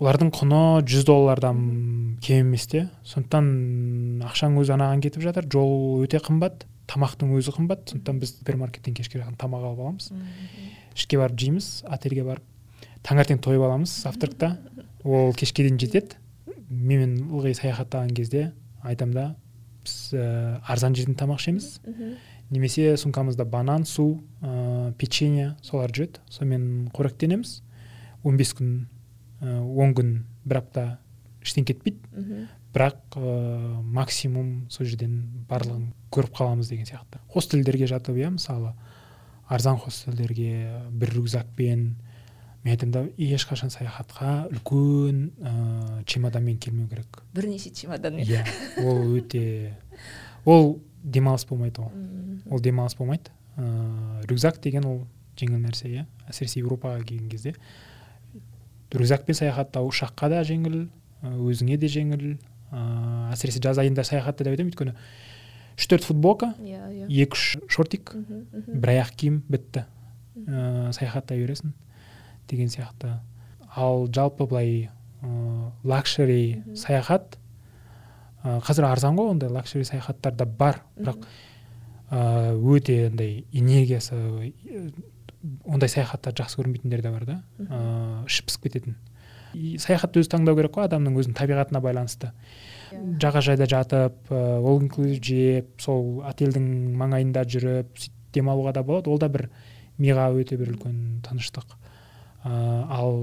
[0.00, 2.88] Олардың құны жүз доллардан кем емес те.
[3.04, 5.48] Сондықтан ақшаң өзі анаған кетіп жатыр.
[5.52, 7.90] Жол өте қымбат тамақтың өзі қымбат.
[7.90, 10.08] Сондықтан біз супермаркеттен кешке жақын тамақ алып аламыз.
[10.96, 12.48] Ішке барып жейміз отельге барып
[13.06, 14.54] таңертең тойып аламыз завтракта
[15.04, 16.18] ол кешке дейін жетеді.
[16.70, 18.50] Мен ылғи саяхаттаған кезде
[18.86, 19.24] айтамын да
[19.84, 21.80] біз ә, арзан жерден тамақ ішеміз.
[22.50, 26.20] Немесе сумкамызда банан су ә, печенье солар жүреді.
[26.30, 27.60] Сонымен қоректенеміз.
[28.24, 28.72] 15 күн
[29.40, 30.86] ә, он күн бір апта
[31.42, 32.46] ештеңе кетпейді.
[32.74, 37.18] Бірақ ә, максимум сол жерден барлығын көріп қаламыз деген сияқты.
[37.32, 38.74] Хостелдерге жатып иә мысалы
[39.48, 41.96] арзан хостелдерге бір рюкзакпен
[42.64, 47.22] мен айтамын да ешқашан саяхатқа үлкен ә, чемоданмен келмеу керек.
[47.32, 48.44] Бірнеше чемодан иә
[48.84, 49.76] ол өте
[50.44, 51.92] ол демалыс болмайды ол.
[52.50, 53.30] Ол демалыс болмайды.
[53.56, 55.06] Ыыы рюкзак деген ол
[55.36, 56.06] жеңіл нәрсе иә.
[56.28, 57.54] Әсіресе еуропаға келген кезде.
[58.92, 60.88] Рюкзакпен саяхаттау ұшаққа да жеңіл
[61.22, 62.36] өзіңе де жеңіл.
[62.70, 64.96] Ыыы әсіресе жаз айында саяхатта деп айтамын өйткені
[65.80, 67.06] үш төрт футболка иә иә.
[67.08, 68.80] екі үш шортик мхм.
[68.80, 69.86] бір аяқ киім бітті.
[70.36, 71.72] Ыыы саяхаттай бересің
[72.50, 73.18] деген сияқты.
[73.76, 74.90] Ал жалпы былай
[75.22, 77.38] ыыы лакшери саяхат
[78.42, 80.82] ы, қазір арзан ғой ондай лакшери саяхаттар да бар.
[80.96, 81.26] Бірақ
[82.10, 84.52] ыыы өте андай энергиясы
[85.64, 87.42] ондай саяхаттарды жақсы көрмейтіндер де бар да.
[87.58, 88.98] Ыыы іші пысып кететін.
[89.54, 92.30] И саяхатты өзі таңдау керек қой адамның өзінің табиғатына байланысты.
[92.90, 93.18] Иә.
[93.22, 96.64] жағажайда жатып ол инклюзив жеп сол отельдің
[96.98, 99.10] маңайында жүріп сөйтіп демалуға да болады.
[99.10, 99.48] Ол да бір
[99.98, 101.76] миға өте бір үлкен тыныштық.
[102.44, 103.16] Ал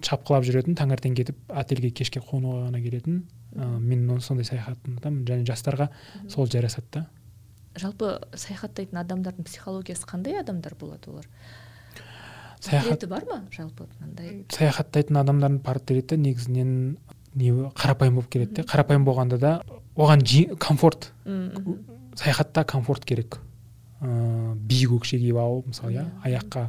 [0.00, 5.44] шапқылап жүретін таңертең кетіп отельге кешке қонуға ғана келетін ыыы мен сондай саяхатты ұнатамын және
[5.48, 5.90] жастарға
[6.32, 7.02] сол жарасады да.
[7.78, 11.26] Жалпы саяхаттайтын адамдардың психологиясы қандай адамдар болады олар?
[12.60, 13.38] Саяхат портреті бар ма?
[13.52, 14.44] Жалпы мынандай?
[14.52, 16.72] Саяхаттайтын адамдардың портреті негізінен
[17.34, 18.62] не қарапайым болып келеді де.
[18.68, 19.52] Қарапайым болғанда да
[19.96, 21.12] оған жи- комфорт
[22.16, 23.38] саяхатта комфорт керек.
[24.00, 26.06] Ыыы биік өкше киіп алып мысалы Иә.
[26.24, 26.68] аяққа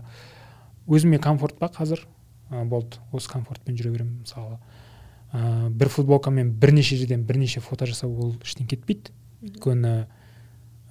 [0.92, 2.04] өзіме комфорт па қазір?
[2.52, 4.60] Ы болды осы комфортпен жүре беремін мысалы
[5.32, 9.14] ыыы бір футболкамен бірнеше жерден бірнеше фото жасау ол ештеңе кетпейді.
[9.42, 9.94] Өйткені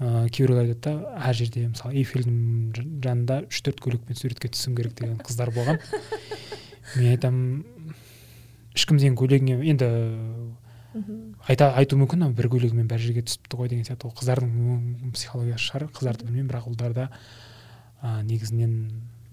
[0.01, 4.96] ыыы кейбіреулер айтады да әр жерде мысалы эйфельдің жанында үш төрт көйлекпен суретке түсуім керек
[4.96, 5.76] деген қыздар болған.
[6.96, 7.92] Мен айтамын
[8.74, 9.90] ешкім сенің көйлегіңе енді
[11.46, 14.09] айта айту мүмкін бір көйлегімен бәр жерге түсіпті ғой деген сияқты.
[14.09, 17.07] Ол қыздардың психологиясы шығар қыздарды білмеймін бірақ ұлдарда
[18.03, 18.74] ә, негізінен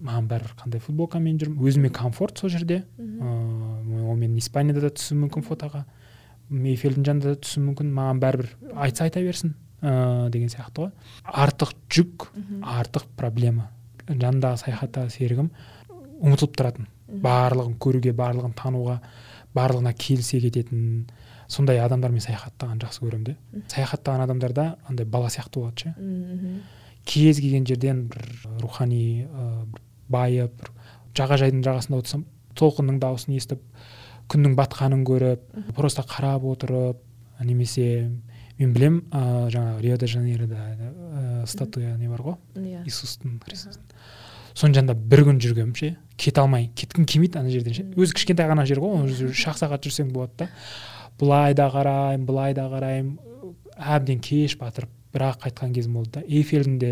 [0.04, 1.62] маған бәрібір қандай футболкамен жүрмін.
[1.64, 2.84] Өзіме комфорт сол жерде.
[2.98, 5.84] Ыыы ол мен испанияда да түсуім мүмкін фотоға.
[6.50, 7.90] Эйфельдің жанында да түсуім мүмкін.
[7.96, 9.56] Маған бәрібір айтса айта берсін.
[9.82, 10.92] Ыыы деген сияқты ғой.
[11.24, 12.28] Артық жүк
[12.62, 13.70] артық проблема.
[14.08, 15.50] Жанындағы саяхаттағы серігім
[16.22, 16.88] ұмытылып тұратын.
[17.08, 18.98] Барлығын көруге барлығын тануға
[19.56, 21.06] барлығына келісе кететін.
[21.48, 23.36] Сондай адамдармен саяхаттаған жақсы көремін де.
[23.72, 25.94] Саяхаттаған адамдарда андай бала сияқты болады ше.
[27.08, 28.24] Кез келген жерден бір
[28.60, 29.80] рухани ә, бір
[30.12, 30.70] байып бір
[31.18, 32.24] жағажайдың жағасында отырсам
[32.58, 33.62] толқынның дауысын естіп
[34.32, 35.44] күннің батқанын көріп
[35.76, 37.00] просто қарап отырып
[37.44, 38.10] немесе
[38.58, 42.36] мен білем ә, жаңағы рио де жанейрода ә, статуя не бар ғой?
[42.58, 42.82] Иә.
[42.84, 43.84] Иисустың христостың
[44.58, 47.84] соның жанында бір күн жүргенмін ше кете алмай кеткім келмейді ана жерден ше.
[47.94, 50.48] Өзі кішкентай ғана жер ғой оны жүр- үш ақ сағат жүрсең болады да.
[51.20, 53.14] Былай да қараймын былай да қараймын.
[53.78, 56.24] Әбден кеш батырып бірақ қайтқан кезім болды да.
[56.26, 56.90] Эйфельдің де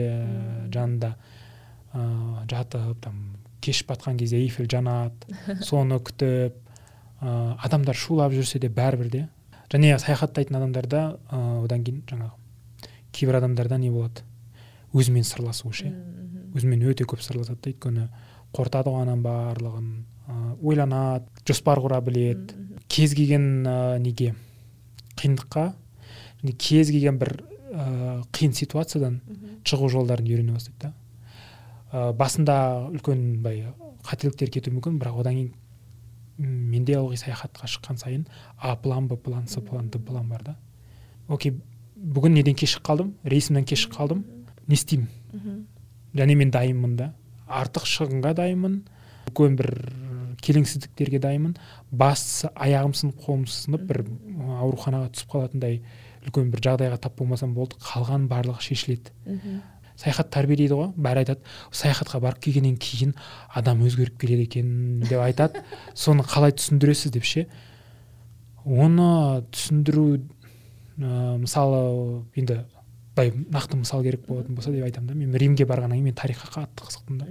[0.70, 1.16] жанында
[1.96, 6.56] ыыы жатып там кеш батқан кезде эйфель жанады соны күтіп
[7.22, 9.22] ыыы адамдар шулап жүрсе де бәрібір де
[9.72, 14.26] және саяхаттайтын адамдарда ыыы одан кейін жаңағы кейбір адамдарда не болады
[14.92, 15.92] өзімен сырласу ше
[16.56, 18.08] өзімен өте көп сырласады да өйткені
[18.56, 19.88] қорытады ғой ананың барлығын
[20.62, 22.54] ойланады жоспар құра біледі
[22.88, 24.34] кез келген ә, неге
[25.16, 25.66] қиындыққа
[26.42, 27.32] және кез келген бір
[27.72, 29.20] ә, қиын ситуациядан
[29.66, 30.92] шығу жолдарын үйрене бастайды да
[31.96, 32.56] ә, басында
[32.92, 33.70] үлкен былай
[34.06, 35.54] қателіктер кетуі мүмкін бірақ одан кейін
[36.36, 38.26] менде ылғи саяхатқа шыққан сайын
[38.58, 40.56] а план б план с план д план бар да.
[41.28, 41.54] Окей
[41.96, 43.14] бүгін неден кешігіп қалдым?
[43.24, 44.24] Рейсімнен кешігіп қалдым?
[44.66, 45.08] Не істеймін.
[46.14, 47.12] Және мен дайынмын да.
[47.48, 48.82] Артық шығынға дайынмын
[49.30, 49.70] үлкен бір
[50.44, 51.56] келеңсіздіктерге дайынмын.
[51.90, 54.04] Бастысы аяғым сынып қолым сынып бір
[54.60, 55.80] ауруханаға түсіп қалатындай
[56.26, 57.78] үлкен бір жағдайға тап болмасам болды.
[57.80, 59.14] Қалған барлығы шешіледі.
[59.96, 61.40] Саяхат тәрбиелейді ғой бәрі айтады.
[61.72, 63.14] Саяхатқа барып келгеннен кейін
[63.54, 65.64] адам өзгеріп келеді екен деп айтады.
[65.94, 67.46] Соны қалай түсіндіресіз деп ше?
[68.64, 72.62] Оны түсіндіру ә, мысалы енді
[73.16, 75.14] былай нақты мысал керек болатын болса деп айтамын да.
[75.14, 77.28] Мен римге барғаннан кейін мен тарихқа қатты қызықтым да.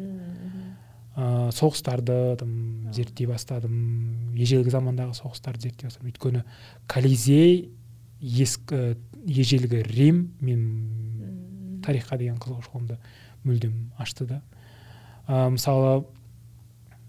[1.15, 4.33] Ә, соғыстарды там зерттей бастадым.
[4.35, 6.09] Ежелгі замандағы соғыстарды зерттей бастадым.
[6.11, 6.43] Өйткені
[6.87, 7.69] колизей
[8.21, 8.95] ескі
[9.25, 11.14] ежелгі рим мен.
[11.85, 12.97] Тарихқа деген қызығушылығымды
[13.45, 14.41] мүлдем ашты да.
[15.27, 16.05] Ә, мысалы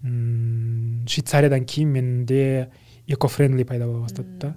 [0.03, 2.69] м швейцариядан кейін менде
[3.07, 4.55] экофрендли пайда бола бастады да.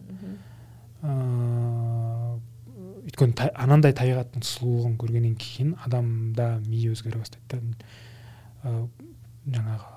[1.02, 2.40] Ыыы
[3.10, 8.74] өйткені та- анандай табиғаттың сұлулығын көргеннен кейін адамда миы өзгере бастайды да.
[9.48, 9.88] Жаңағы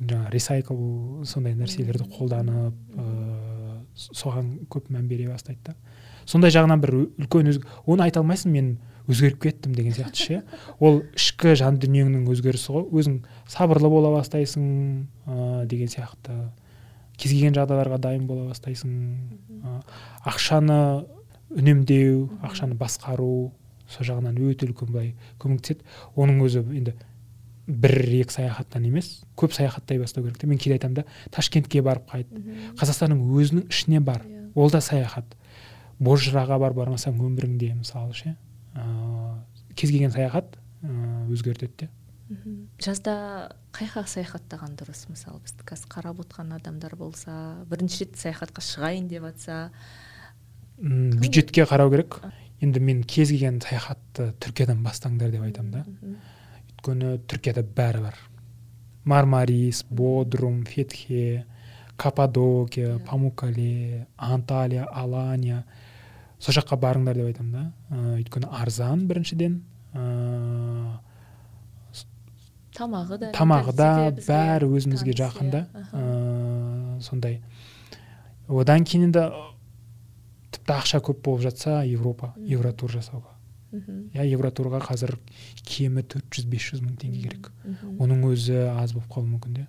[0.00, 0.80] жаңағы ресайкл
[1.24, 5.76] сондай нәрселерді қолданып ыыы соған көп мән бере бастайды да.
[6.26, 7.52] Сондай жағынан бір үлкен
[7.86, 8.74] оны айта алмайсың мен
[9.06, 10.42] өзгеріп кеттім деген сияқты ше.
[10.78, 12.86] Ол ішкі жан дүниеңнің өзгерісі ғой.
[12.90, 13.18] Өзің
[13.50, 14.66] сабырлы бола бастайсың
[15.26, 16.36] ә, деген сияқты.
[17.16, 18.94] Кез келген жағдайларға дайын бола бастайсың.
[19.62, 19.80] Ә,
[20.32, 20.80] ақшаны
[21.54, 23.52] үнемдеу ақшаны басқару
[23.86, 25.86] сол жағынан өте үлкен былай көмектеседі.
[26.18, 26.96] Оның өзі енді
[27.66, 30.46] бір екі саяхаттан емес көп саяхаттай бастау керек те.
[30.46, 31.04] Мен кейде айтамын да
[31.34, 32.30] ташкентке барып қайт.
[32.78, 34.22] Қазақстанның өзінің ішіне бар.
[34.26, 34.50] Иә.
[34.54, 35.36] ол да саяхат.
[35.98, 38.36] Бозжыраға бар бармасаң өміріңде мысалы ше.
[39.74, 41.88] Кез келген саяхат ыыы өзгертеді де.
[42.82, 43.12] Жазда
[43.70, 45.04] қай жаққа саяхаттаған дұрыс?
[45.10, 49.70] Мысалы бізді қазір қарап отқан адамдар болса бірінші рет саяхатқа шығайын деп жатса
[50.78, 52.18] бюджетке қарау керек.
[52.60, 55.84] Енді мен кез келген саяхатты түркиядан бастаңдар деп айтамын да.
[56.72, 58.18] Өйткені түркияда бәрі бар.
[59.04, 61.46] Мармарис бодрум фетхе
[61.96, 65.64] каппадокия памуккале анталия алания.
[66.38, 67.64] Сол жаққа барыңдар деп айтамын да.
[67.90, 69.60] Ә, өйткені арзан біріншіден.
[69.96, 70.98] Ә,
[72.76, 75.62] тамағы да тамағы да бәрі өзімізге жақын да.
[75.72, 76.02] Аха.
[76.02, 77.40] ә, сондай.
[78.48, 79.24] Одан кейін енді
[80.54, 83.32] тіпті ақша көп болып жатса европа евротур жасауға.
[83.72, 84.12] Мгм.
[84.14, 85.16] иә евротурға қазір
[85.66, 87.50] кемі төрт жүз бес жүз мың теңге керек.
[87.98, 89.66] Оның өзі аз болып қалуы мүмкін де.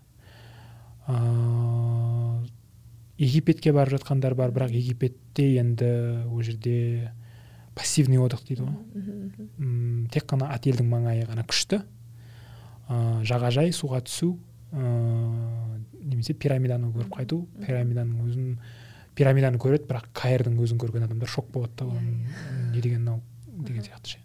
[1.07, 2.45] Ыыы
[3.17, 5.87] египетке барып жатқандар бар бірақ египетте енді
[6.31, 7.11] ол жерде
[7.75, 10.07] пассивный отдых дейді ғой.
[10.13, 11.81] Тек қана отельдің маңайы ғана күшті.
[12.89, 14.37] Ыыы жағажай суға түсу
[14.71, 17.41] ыыы немесе пирамиданы көріп қайту.
[17.65, 18.57] Пирамиданың өзін
[19.17, 22.71] пирамиданы көреді бірақ каирдың өзін көрген адамдар шок болады да Иә, иә.
[22.73, 23.21] не деген мынау
[23.65, 24.19] деген сияқты ше.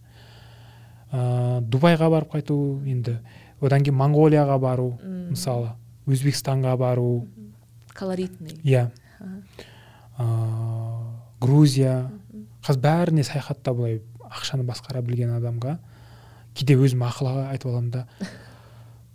[1.12, 3.18] Ыыы дубайға барып қайту енді.
[3.60, 4.98] Одан кейін моңғолияға бару
[5.30, 5.74] мысалы.
[6.06, 7.26] Өзбекстанға бару.
[7.94, 8.58] Колоритный.
[8.62, 8.90] Иә.
[11.40, 12.10] Грузия.
[12.62, 15.78] Қазір бәріне саяхатта былай ақшаны басқара білген адамға
[16.54, 18.06] кейде өзім ақыл айтып аламын да.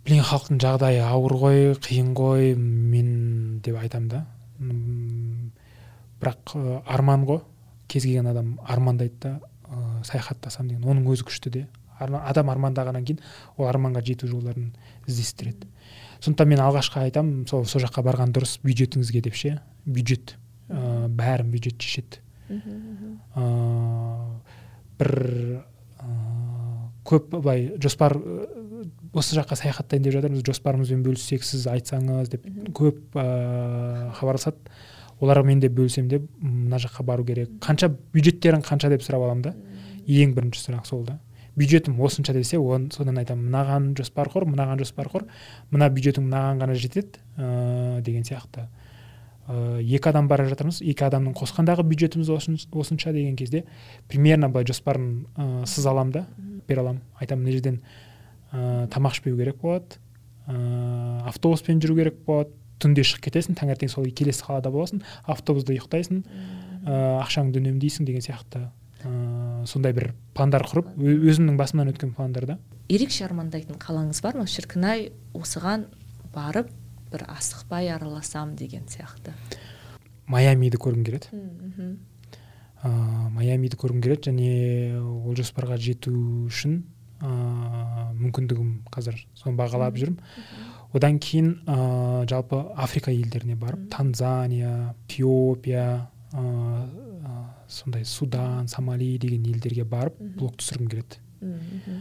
[0.06, 4.24] Блин халықтың жағдайы ауыр ғой қиын ғой мен деп айтамын да.
[6.20, 7.42] Бірақ ы, арман ғой.
[7.88, 9.34] Кез келген адам армандайды да
[9.68, 10.84] ыыы саяхаттасам деген.
[10.84, 11.66] Оның өзі күшті де.
[11.98, 13.22] Адам армандағаннан кейін
[13.56, 14.72] ол арманға жету жолдарын
[15.06, 15.68] іздестіреді.
[16.24, 19.58] Сондықтан мен алғашқы айтамын сол сол жаққа барған дұрыс бюджетіңізге деп ше?
[19.86, 20.36] Бюджет
[20.68, 22.20] ыыы бәрін бюджет шешеді.
[22.48, 22.58] Ыыы
[24.98, 25.12] бір
[26.02, 30.44] ыыы көп былай жоспар ы, осы жаққа саяхаттайын деп жатырмыз.
[30.46, 32.44] Жоспарымызбен бөліссек сіз айтсаңыз деп
[32.76, 34.58] көп ыыы хабарласады.
[35.18, 37.50] Оларға мен де бөлісемін деп мына жаққа бару керек.
[37.64, 39.54] Қанша бюджеттерің қанша деп сұрап аламын да?
[40.06, 41.18] Ең бірінші сұрақ сол да.
[41.58, 45.26] Бюджетім осынша десе оны содан айтамын мынаған жоспар құр мынаған жоспар құр
[45.70, 48.68] мына бюджетің мынаған ғана жетеді ыыы деген сияқты.
[49.48, 53.64] Ыыы екі адам бара жатырмыз екі адамның қосқандағы бюджетіміз осынша, деген кезде
[54.08, 56.26] примерно былай жоспарын ыыы сыза аламын да
[56.68, 57.80] бере аламын айтамын мына жерден
[58.52, 60.00] ыыы тамақ ішпеу керек болады
[60.46, 66.22] ыыы автобуспен жүру керек болады түнде шығып кетесің таңертең сол келесі қалада боласың автобуста ұйықтайсың
[66.22, 68.68] ыыы ақшаңды үнемдейсің деген сияқты.
[69.68, 72.58] Сондай бір пландар құрып өзімнің басымнан өткен пландар да.
[72.88, 74.46] Ерекше армандайтын қалаңыз бар ма?
[74.48, 75.86] Шіркін ай осыған
[76.34, 76.70] барып
[77.12, 79.34] бір асықпай араласам деген сияқты.
[80.28, 81.96] Майамиді көргім келеді.
[82.82, 86.12] Майамиді көргім келеді және ол жоспарға жету
[86.48, 86.82] үшін
[87.18, 90.20] ыыы мүмкіндігім қазір соны бағалап жүрмін.
[90.94, 97.08] Одан кейін ыыы жалпы африка елдеріне барып танзания эфиопия ыыы
[97.68, 101.20] сондай судан сомали деген елдерге барып блог түсіргім келеді.
[101.40, 102.00] Мхм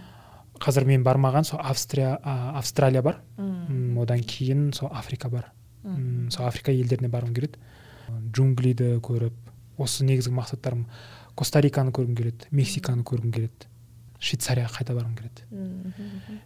[0.57, 3.21] қазір мен бармаған сол австрия а, австралия бар.
[3.37, 5.51] Мхм М, одан кейін сол африка бар.
[5.83, 7.59] М, сол африка елдеріне барғым келеді.
[8.33, 9.33] Джунглиді көріп
[9.77, 10.85] осы негізгі мақсаттарым
[11.35, 13.67] коста риканы көргім келеді мексиканы көргім келеді
[14.19, 15.43] швейцарияға қайта барғым келеді.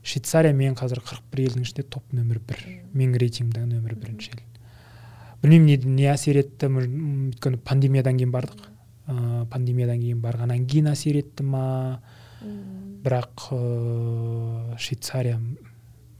[0.03, 2.63] Швейцария мен қазір қырық бір елдің ішінде топ нөмір бір.
[2.93, 4.41] Менің рейтингімдегі нөмір бірінші ел.
[5.41, 6.69] Білмеймін не, не әсер етті.
[6.69, 8.67] Өйткені пандемиядан кейін бардық.
[9.11, 11.65] Ыыы пандемиядан кейін барғаннан кейін әсер етті ма?
[13.01, 15.39] Бірақ ыыы швейцария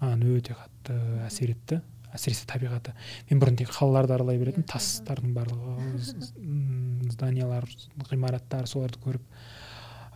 [0.02, 0.98] маған өте қатты
[1.28, 1.82] әсер етті.
[2.12, 2.92] Әсіресе табиғаты.
[3.30, 6.02] Мен бұрын тек қалаларды аралай беретінмін тастардың барлығы
[7.14, 7.68] зданиялар
[8.10, 9.24] ғимараттар соларды көріп.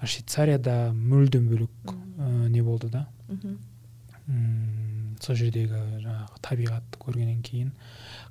[0.04, 3.06] Швейцарияда мүлдем бөлек ә, не болды да.
[3.30, 3.56] Мхм.
[5.24, 7.72] Сол жердегі жаңағы табиғатты көргеннен кейін.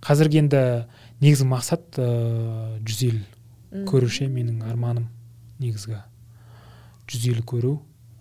[0.05, 0.61] Қазіргі енді
[1.21, 3.19] негізгі мақсат ыыы жүз ел
[3.75, 3.87] Мхм.
[3.91, 5.09] көру ше менің арманым
[5.59, 5.99] негізгі.
[7.11, 7.75] Жүз ел көру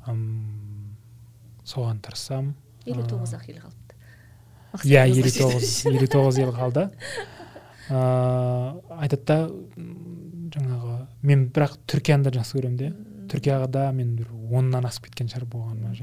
[0.08, 0.96] ым,
[1.66, 2.56] соған тырысамын
[2.86, 3.10] елу Aa.
[3.12, 3.96] тоғыз ақ ел қалыпты.
[4.90, 5.72] Иә елу тоғыз.
[5.94, 6.90] елу тоғыз ел қалды.
[7.90, 9.38] Ыыы айтады да
[10.56, 12.94] жаңағы мен бірақ түркияны да жақсы көремін де.
[13.30, 15.94] Түркияға да мен бір оннан асып кеткен шығар болғаныма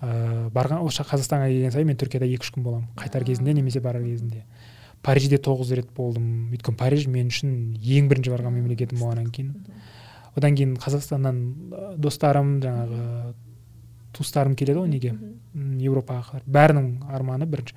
[0.00, 2.88] ыыы барған осы қазақстанға келген сайын мен түркияда екі үш күн боламын.
[2.96, 4.44] Қайтар кезінде немесе барар кезінде
[5.02, 6.50] парижде тоғыз рет болдым.
[6.52, 9.54] Өйткені париж мен үшін ең бірінші барған мемлекетім болғаннан кейін.
[10.36, 11.40] Одан кейін қазақстаннан
[11.96, 13.34] достарым жаңағы
[14.16, 15.14] туыстарым келеді ғой неге?
[15.80, 17.76] Европаға бәрінің арманы бірінші.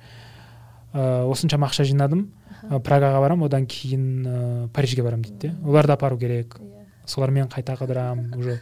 [0.94, 2.28] Ыыы осыншама ақша жинадым.
[2.64, 5.54] Прагаға барамын одан кейін ә, парижге барамын дейді де.
[5.64, 6.54] Оларды апару керек.
[6.60, 6.84] Иә.
[7.06, 8.60] солармен қайта қыдырамын уже.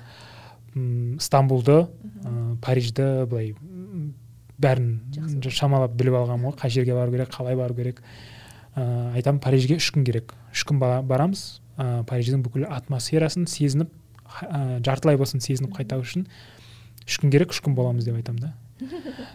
[0.74, 2.32] Стамбулды ә,
[2.64, 3.52] парижді былай
[4.62, 8.02] бәрін шамалап біліп алғанмын ғой қай жерге бару керек қалай бару керек.
[8.74, 10.34] Ә, айтамын парижге үш күн керек.
[10.52, 11.60] Үш күн барамыз.
[11.76, 13.90] Ә, париждің бүкіл атмосферасын сезініп
[14.40, 16.26] ә, жартылай болсын сезініп қайту үшін
[17.06, 18.52] үш күн керек үш күн боламыз деп айтамын да.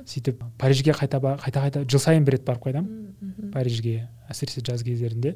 [0.10, 5.36] Сөйтіп парижге қайта қайта қайта жыл сайын бір рет барып қайтамын парижге әсіресе жаз кездерінде.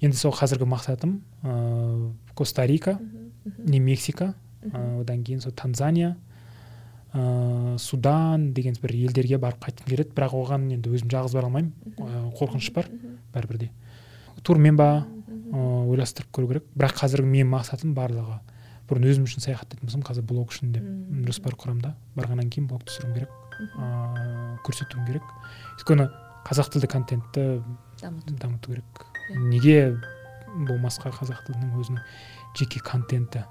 [0.00, 2.98] Енді сол қазіргі мақсатым ыыы коста рика
[3.58, 4.34] не мексика.
[4.72, 6.16] Одан кейін сол танзания
[7.14, 10.12] ыыы судан деген бір елдерге барып қайтқым келеді.
[10.16, 11.72] Бірақ оған енді өзім жалғыз бара алмаймын.
[12.36, 12.90] Қорқыныш бар
[13.34, 13.70] бәрібір де.
[14.42, 15.06] Турмен ба
[15.52, 16.68] ойластырып көру керек.
[16.76, 18.40] Бірақ қазіргі менің мақсатым барлығы.
[18.90, 20.84] Бұрын өзім үшін саяхаттайтын болсам қазір блог үшін деп
[21.26, 23.32] жоспар құрамын да барғаннан кейін блог түсіруім керек.
[23.78, 25.26] Ыыы көрсетуім керек.
[25.80, 26.08] Өйткені
[26.46, 27.46] қазақ тілді контентті
[28.00, 28.70] дамыту.
[28.70, 29.06] керек.
[29.30, 29.48] Иә.
[29.48, 29.98] неге
[30.68, 32.02] болмасқа қазақ тілінің өзінің
[32.58, 33.44] жеке контенті?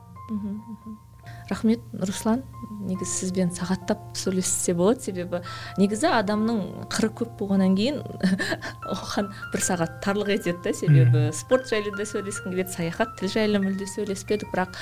[1.50, 2.44] Рахмет руслан.
[2.86, 5.42] Негізі сізбен сағаттап сөйлессе болады себебі.
[5.80, 8.02] Негізі адамның қыры көп болғаннан кейін
[8.94, 11.24] оған бір сағат тарлық етеді да себебі.
[11.34, 14.52] Спорт жайлы да сөйлескің келеді саяхат тіл жайлы мүлде сөйлеспедік.
[14.54, 14.78] Бірақ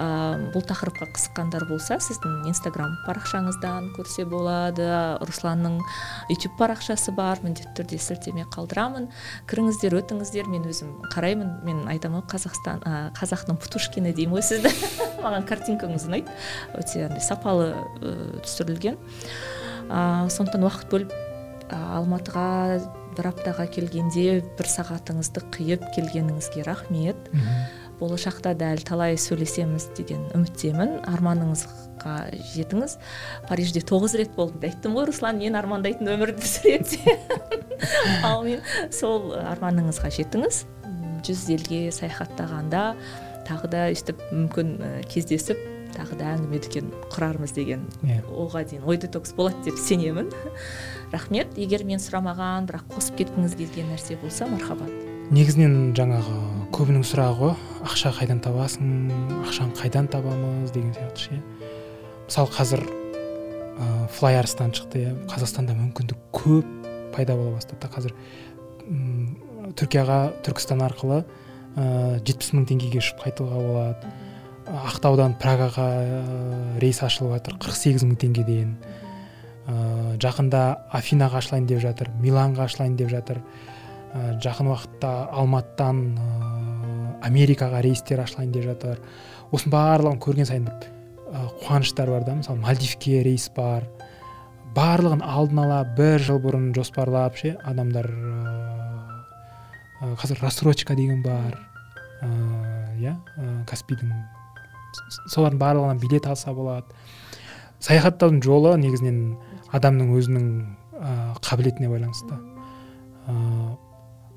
[0.00, 0.06] ә,
[0.54, 4.88] бұл тақырыпқа қызыққандар болса сіздің инстаграм парақшаңыздан көрсе болады.
[5.24, 5.80] Русланның
[6.32, 7.40] ютуб парақшасы бар.
[7.44, 9.10] Міндетті түрде сілтеме қалдырамын.
[9.50, 10.48] Кіріңіздер өтіңіздер.
[10.52, 11.60] Мен өзім қараймын.
[11.66, 14.72] Мен айтамын ғой қазақстан ә, қазақтың путушкині деймін ғой сізді.
[15.24, 16.34] Маған картинкаңыз ұнайды.
[16.78, 17.72] Өте андай сапалы
[18.44, 18.98] түсірілген.
[19.90, 21.14] Ә, сондықтан уақыт бөліп
[21.74, 22.80] алматыға
[23.14, 27.30] бір аптаға келгенде бір сағатыңызды қиып келгеніңізге рахмет.
[28.00, 30.96] Болашақта дәл талай сөйлесеміз деген үміттемін.
[31.06, 32.16] Арманыңызға
[32.54, 32.96] жетіңіз.
[33.48, 36.98] Парижде тоғыз рет болдым айттым ғой руслан мен армандайтын өмірді сүреді
[38.28, 40.64] ал мен сол арманыңызға жетіңіз.
[41.24, 42.82] Жүз елге саяхаттағанда
[43.48, 44.76] тағы да өйстіп мүмкін
[45.10, 45.60] кездесіп
[45.94, 48.18] тағы да әңгіме дүкен құрармыз деген yeah.
[48.18, 48.34] Иә.
[48.34, 50.30] оған дейін ой детокс болады деп сенемін.
[51.12, 51.54] Рахмет.
[51.58, 54.90] Егер мен сұрамаған бірақ қосып кеткіңіз келген нәрсе болса мархабат.
[55.34, 56.34] Негізінен жаңағы
[56.74, 57.54] көбінің сұрағы ғой
[57.86, 58.90] ақша қайдан табасың?
[59.44, 60.72] Ақшаны қайдан табамыз?
[60.74, 61.40] деген сияқты ше.
[62.26, 65.14] Мысалы қазір ә, флай арыстан шықты иә.
[65.30, 66.66] Қазақстанда мүмкіндік көп
[67.14, 68.14] пайда бола бастады қазір.
[68.88, 71.22] М түркияға түркістан арқылы
[71.74, 74.12] жетпіс мың теңгеге ұшып қайтуға болады.
[74.64, 76.20] Ақтаудан прагаға ә,
[76.80, 78.70] рейс ашылып жатыр қырық сегіз мың теңгеден
[79.68, 79.74] ә,
[80.22, 80.62] жақында
[80.94, 83.42] афинаға ашылайын деп жатыр миланға ашылайын деп жатыр.
[84.14, 86.28] Ә, жақын уақытта алматыдан ә,
[87.28, 89.02] америкаға рейстер ашылайын деп жатыр.
[89.50, 90.88] Осының барлығын көрген сайын бір
[91.34, 93.84] ә, қуаныштар бар да мысалы мальдивке рейс бар.
[94.74, 98.73] Барлығын алдын ала бір жыл бұрын жоспарлап ше адамдар ә,
[100.20, 101.58] қазір рассрочка деген бар
[102.24, 104.12] иә ә, каспийдің
[105.32, 106.86] солардың барлығынан билет алса болады
[107.84, 109.36] саяхаттаудың жолы негізінен
[109.74, 110.46] адамның өзінің
[110.94, 112.38] ә, қабілетіне байланысты.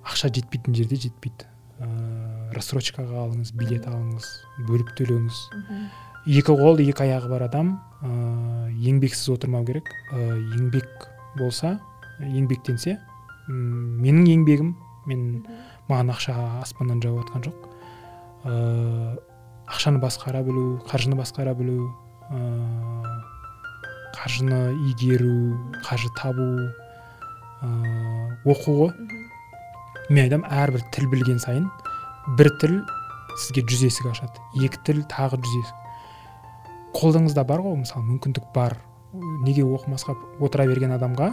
[0.07, 1.45] ақша жетпейтін жерде жетпейді.
[1.79, 4.25] ыыы рассрочкаға алыңыз билет алыңыз
[4.67, 5.37] бөліп төлеңіз.
[6.25, 9.91] Екі қол екі аяғы бар адам ыыы еңбексіз отырмау керек.
[10.11, 10.87] Ә, еңбек
[11.37, 11.77] болса
[12.19, 12.97] еңбектенсе
[13.47, 14.73] менің еңбегім
[15.07, 15.45] мен
[15.89, 17.57] маған ақша аспаннан жауып жатқан жоқ.
[18.47, 19.17] Ыыы
[19.67, 21.89] ақшаны басқара білу қаржыны басқара білу
[22.31, 23.15] ыыы
[24.17, 24.59] қаржыны
[24.91, 26.47] игеру қаржы табу
[27.63, 28.93] ыыы оқу ғой.
[30.09, 31.67] Мен айтамын әрбір тіл білген сайын
[32.37, 32.79] бір тіл
[33.37, 35.83] сізге жүз есік ашады екі тіл тағы жүз есік.
[36.97, 38.77] Қолыңызда бар ғой мысалы мүмкіндік бар.
[39.43, 41.31] Неге оқымасқа отыра берген адамға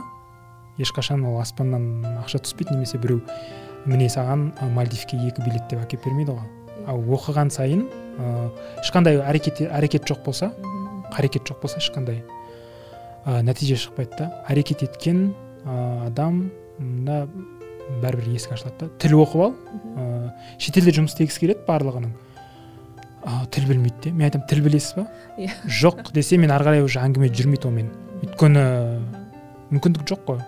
[0.82, 3.20] ешқашан ол аспаннан ақша түспейді немесе біреу
[3.86, 6.46] міне саған мальдивке екі билет деп әкеліп бермейді ғой.
[6.88, 7.86] Ал оқыған сайын
[8.18, 8.50] ә,
[8.82, 10.52] ешқандай әрекет әрекет жоқ болса
[11.14, 12.22] қарекет жоқ болса ешқандай
[13.24, 14.30] ә, нәтиже шықпайды да.
[14.48, 17.24] Әрекет еткен ә, адам мына
[18.02, 18.90] бәрібір есік ашылады да.
[19.02, 19.54] Тіл оқып ал
[19.96, 22.14] ыыы шетелде жұмыс істегісі келеді барлығының.
[23.24, 24.12] Ә, тіл білмейді де.
[24.12, 25.06] Мен айтамын тіл білесіз ба?
[25.38, 25.52] Иә.
[25.68, 27.92] Жоқ десе мен ары қарай уже әңгіме жүрмейді онымен
[28.24, 28.64] өйткені
[29.72, 30.42] мүмкіндік жоқ қой.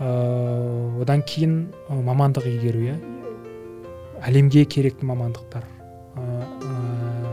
[0.00, 2.96] Ыыы одан кейін мамандық игеру иә
[4.26, 5.64] әлемге керекті мамандықтар
[6.16, 6.76] ыыы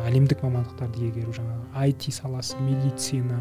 [0.07, 3.39] әлемдік мамандықтарды игеру жаңағы IT саласы медицина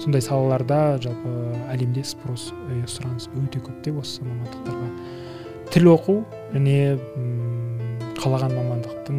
[0.00, 1.32] сондай салаларда жалпы
[1.72, 2.50] әлемде спрос
[2.88, 4.88] сұраныс өте көп деп осы мамандықтарға.
[5.74, 6.16] Тіл оқу
[6.54, 6.96] және
[8.20, 9.18] қалаған мамандықтың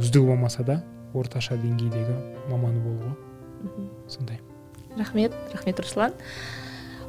[0.00, 0.82] үздігі болмаса да
[1.14, 2.18] орташа деңгейдегі
[2.50, 3.14] маманы болуға
[4.08, 4.40] сондай.
[4.98, 6.12] Рахмет рахмет руслан.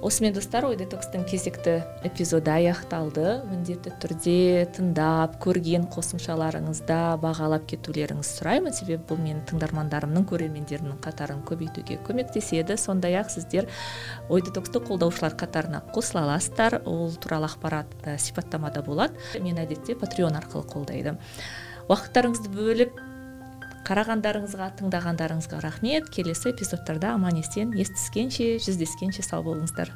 [0.04, 3.44] Осымен достар ой детокстың кезекті эпизоды аяқталды.
[3.48, 8.76] Міндетті түрде тыңдап көрген қосымшаларыңызда бағалап кетулеріңізді сұраймын.
[8.76, 12.76] Себебі бұл менің тыңдармандарымның көрермендерімнің қатарын көбейтуге көмектеседі.
[12.76, 13.70] Сондай ақ сіздер
[14.28, 16.82] ой детоксты қолдаушылар қатарына қосыла аласыздар.
[16.84, 19.16] Ол туралы ақпарат сипаттамада болады.
[19.40, 21.16] Мен әдетте патреон арқылы қолдайды.
[21.88, 23.00] Уақыттарыңызды бөліп
[23.88, 26.10] қарағандарыңызға тыңдағандарыңызға рахмет.
[26.14, 29.92] Келесі эпизодтарда аман есен естіскенше жүздескенше сау болыңыздар.